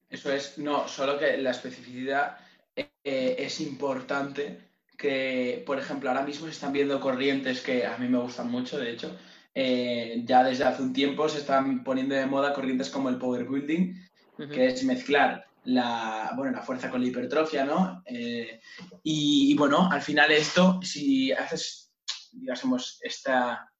Eso 0.10 0.32
es, 0.32 0.58
no, 0.58 0.88
solo 0.88 1.18
que 1.18 1.38
la 1.38 1.52
especificidad 1.52 2.38
eh, 2.76 3.36
es 3.38 3.62
importante 3.62 4.72
que, 4.98 5.64
por 5.66 5.80
ejemplo, 5.80 6.10
ahora 6.10 6.24
mismo 6.24 6.46
se 6.46 6.54
están 6.54 6.74
viendo 6.74 7.00
corrientes 7.00 7.62
que 7.62 7.86
a 7.86 7.98
mí 7.98 8.08
me 8.08 8.20
gustan 8.20 8.52
mucho, 8.52 8.78
de 8.78 8.92
hecho, 8.92 9.18
eh, 9.54 10.22
ya 10.26 10.44
desde 10.44 10.64
hace 10.64 10.82
un 10.82 10.94
tiempo 10.94 11.28
se 11.28 11.40
están 11.40 11.84
poniendo 11.84 12.16
de 12.16 12.26
moda 12.26 12.54
corrientes 12.54 12.90
como 12.90 13.10
el 13.10 13.18
power 13.18 13.46
building, 13.46 13.96
Que 14.38 14.68
es 14.68 14.84
mezclar 14.84 15.46
la, 15.66 16.32
bueno, 16.36 16.52
la 16.52 16.64
fuerza 16.64 16.90
con 16.90 17.02
la 17.02 17.08
hipertrofia, 17.08 17.66
¿no? 17.66 18.02
Eh, 18.06 18.60
y, 19.04 19.52
y, 19.52 19.56
bueno, 19.56 19.90
al 19.92 20.02
final 20.02 20.32
esto, 20.32 20.80
si 20.82 21.32
haces, 21.32 21.94
digamos, 22.32 23.00
esta, 23.04 23.72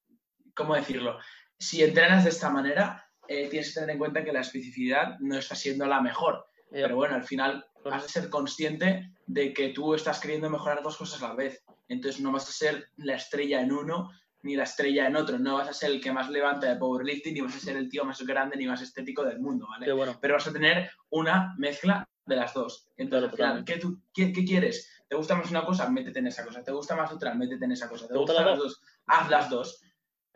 ¿cómo 0.54 0.76
decirlo? 0.76 1.18
Si 1.58 1.84
entrenas 1.84 2.24
de 2.24 2.30
esta 2.30 2.50
manera, 2.50 3.08
eh, 3.28 3.48
tienes 3.50 3.70
que 3.70 3.76
tener 3.76 3.92
en 3.92 3.98
cuenta 3.98 4.24
que 4.24 4.34
la 4.34 4.42
especificidad 4.42 5.18
no 5.20 5.38
está 5.38 5.56
siendo 5.56 5.86
la 5.86 6.02
mejor. 6.02 6.46
Pero 6.70 6.96
bueno, 6.96 7.16
al 7.16 7.24
final 7.24 7.66
has 7.90 8.04
de 8.04 8.10
ser 8.10 8.30
consciente 8.30 9.14
de 9.26 9.54
que 9.54 9.70
tú 9.70 9.94
estás 9.94 10.20
queriendo 10.20 10.50
mejorar 10.50 10.84
dos 10.84 10.98
cosas 10.98 11.22
a 11.24 11.30
la 11.30 11.36
vez. 11.36 11.64
Entonces 11.88 12.22
no 12.22 12.32
vas 12.32 12.48
a 12.48 12.52
ser 12.52 12.90
la 12.98 13.16
estrella 13.16 13.62
en 13.62 13.72
uno 13.72 14.12
ni 14.44 14.56
la 14.56 14.64
estrella 14.64 15.08
en 15.08 15.16
otro. 15.16 15.38
No 15.40 15.56
vas 15.56 15.70
a 15.70 15.74
ser 15.74 15.92
el 15.92 16.02
que 16.02 16.12
más 16.12 16.30
levanta 16.30 16.68
de 16.68 16.76
powerlifting, 16.78 17.34
ni 17.34 17.42
vas 17.42 17.56
a 17.56 17.60
ser 17.60 17.78
el 17.78 17.90
tío 17.90 18.04
más 18.06 18.22
grande 18.26 18.58
ni 18.58 18.66
más 18.68 18.82
estético 18.82 19.24
del 19.24 19.40
mundo, 19.40 19.68
¿vale? 19.70 19.86
qué 19.86 19.92
bueno. 19.92 20.18
Pero 20.22 20.36
vas 20.36 20.48
a 20.48 20.54
tener 20.54 20.90
una 21.10 21.54
mezcla 21.58 22.08
de 22.26 22.36
las 22.36 22.54
dos. 22.54 22.90
Entonces, 22.98 23.32
Claro, 23.36 23.54
al 23.54 23.60
final, 23.60 23.66
¿qué, 23.66 23.78
tú, 23.82 24.02
qué, 24.14 24.32
qué 24.32 24.46
quieres? 24.46 25.04
¿Te 25.08 25.16
gusta 25.16 25.36
más 25.36 25.50
una 25.52 25.66
cosa? 25.66 25.90
Métete 25.90 26.20
en 26.20 26.28
esa 26.28 26.46
cosa. 26.46 26.64
¿Te 26.64 26.72
gusta 26.72 26.96
más 26.96 27.12
otra? 27.12 27.34
Métete 27.34 27.66
en 27.66 27.72
esa 27.74 27.90
cosa. 27.90 28.08
¿Te, 28.08 28.14
¿Te 28.14 28.20
gustan 28.20 28.46
las 28.46 28.58
dos? 28.58 28.82
Haz 29.08 29.30
las 29.30 29.50
dos. 29.50 29.82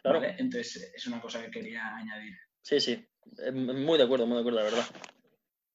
Claro. 0.02 0.20
¿vale? 0.20 0.36
Entonces, 0.38 0.92
es 0.94 1.08
una 1.08 1.22
cosa 1.22 1.42
que 1.42 1.50
quería 1.52 1.96
añadir. 1.96 2.34
Sí, 2.62 2.80
sí. 2.80 3.08
Eh, 3.40 3.52
Muy 3.52 3.98
de 3.98 4.04
acuerdo, 4.04 4.26
muy 4.28 4.36
de 4.36 4.42
acuerdo, 4.42 4.60
la 4.60 4.66
verdad. 4.66 4.86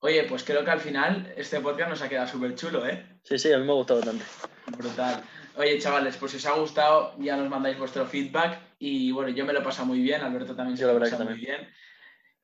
Oye, 0.02 0.24
pues 0.24 0.44
creo 0.44 0.64
que 0.64 0.70
al 0.70 0.80
final 0.80 1.32
este 1.36 1.60
podcast 1.60 1.90
nos 1.90 2.02
ha 2.02 2.08
quedado 2.08 2.26
súper 2.26 2.54
chulo, 2.54 2.86
¿eh? 2.86 3.18
Sí, 3.22 3.38
sí, 3.38 3.52
a 3.52 3.58
mí 3.58 3.64
me 3.64 3.72
ha 3.72 3.74
gustado 3.74 4.00
bastante. 4.00 4.24
Brutal. 4.76 5.22
Oye, 5.56 5.78
chavales, 5.78 6.16
pues 6.16 6.32
si 6.32 6.38
os 6.38 6.46
ha 6.46 6.52
gustado, 6.52 7.14
ya 7.18 7.36
nos 7.36 7.48
mandáis 7.48 7.78
vuestro 7.78 8.06
feedback. 8.06 8.58
Y 8.78 9.12
bueno, 9.12 9.30
yo 9.30 9.44
me 9.44 9.52
lo 9.52 9.60
he 9.60 9.62
pasado 9.62 9.86
muy 9.86 10.00
bien, 10.00 10.22
Alberto 10.22 10.54
también 10.54 10.76
se 10.76 10.82
Yo 10.82 10.92
lo 10.92 10.94
que 10.94 11.10
pasado 11.10 11.24
muy 11.24 11.38
bien. 11.38 11.68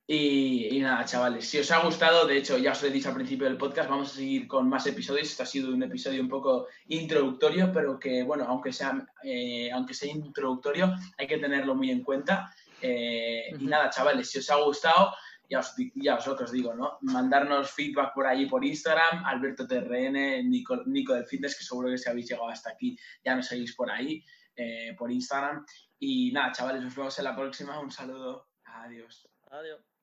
Y, 0.09 0.69
y 0.77 0.81
nada, 0.81 1.05
chavales, 1.05 1.49
si 1.49 1.59
os 1.59 1.71
ha 1.73 1.81
gustado, 1.81 2.27
de 2.27 2.37
hecho, 2.37 2.59
ya 2.59 2.73
os 2.73 2.83
lo 2.83 2.89
he 2.89 2.93
dicho 2.93 3.09
al 3.09 3.15
principio 3.17 3.49
del 3.49 3.57
podcast, 3.57 3.91
vamos 3.91 4.13
a 4.13 4.17
seguir 4.17 4.47
con 4.47 4.69
más 4.69 4.87
episodios. 4.87 5.29
Este 5.29 5.43
ha 5.43 5.47
sido 5.47 5.73
un 5.75 5.83
episodio 5.83 6.23
un 6.23 6.29
poco 6.29 6.69
introductorio, 6.89 7.73
pero 7.73 7.99
que, 7.99 8.23
bueno, 8.23 8.45
aunque 8.47 8.73
sea, 8.73 9.05
eh, 9.25 9.71
aunque 9.73 9.95
sea 9.95 10.13
introductorio, 10.13 10.95
hay 11.19 11.27
que 11.27 11.39
tenerlo 11.39 11.75
muy 11.75 11.91
en 11.91 12.03
cuenta. 12.03 12.55
Eh, 12.81 13.51
Y 13.59 13.67
nada, 13.67 13.91
chavales, 13.91 14.31
si 14.31 14.39
os 14.39 14.51
ha 14.51 14.57
gustado, 14.57 15.13
ya 15.49 15.61
os, 15.61 15.75
ya 15.95 16.17
os 16.17 16.53
digo, 16.53 16.75
¿no? 16.75 16.99
Mandarnos 17.03 17.71
feedback 17.71 18.13
por 18.15 18.27
ahí 18.27 18.47
por 18.47 18.65
Instagram, 18.65 19.25
Alberto 19.25 19.67
TRN, 19.67 20.49
Nico, 20.49 20.83
Nico 20.87 21.15
del 21.15 21.27
Fitness, 21.27 21.57
que 21.57 21.65
seguro 21.65 21.91
que 21.91 21.99
si 21.99 22.09
habéis 22.09 22.29
llegado 22.29 22.49
hasta 22.49 22.71
aquí 22.71 22.97
ya 23.25 23.35
nos 23.35 23.47
seguís 23.47 23.75
por 23.75 23.91
ahí, 23.91 24.25
eh, 24.55 24.95
por 24.99 25.11
Instagram. 25.11 25.65
Y 25.99 26.33
nada, 26.33 26.53
chavales, 26.53 26.83
nos 26.83 26.95
vemos 26.95 27.19
en 27.19 27.25
la 27.25 27.37
próxima. 27.37 27.81
Un 27.81 27.91
saludo. 27.91 28.49
Adiós. 28.65 29.29
Adiós. 29.51 29.96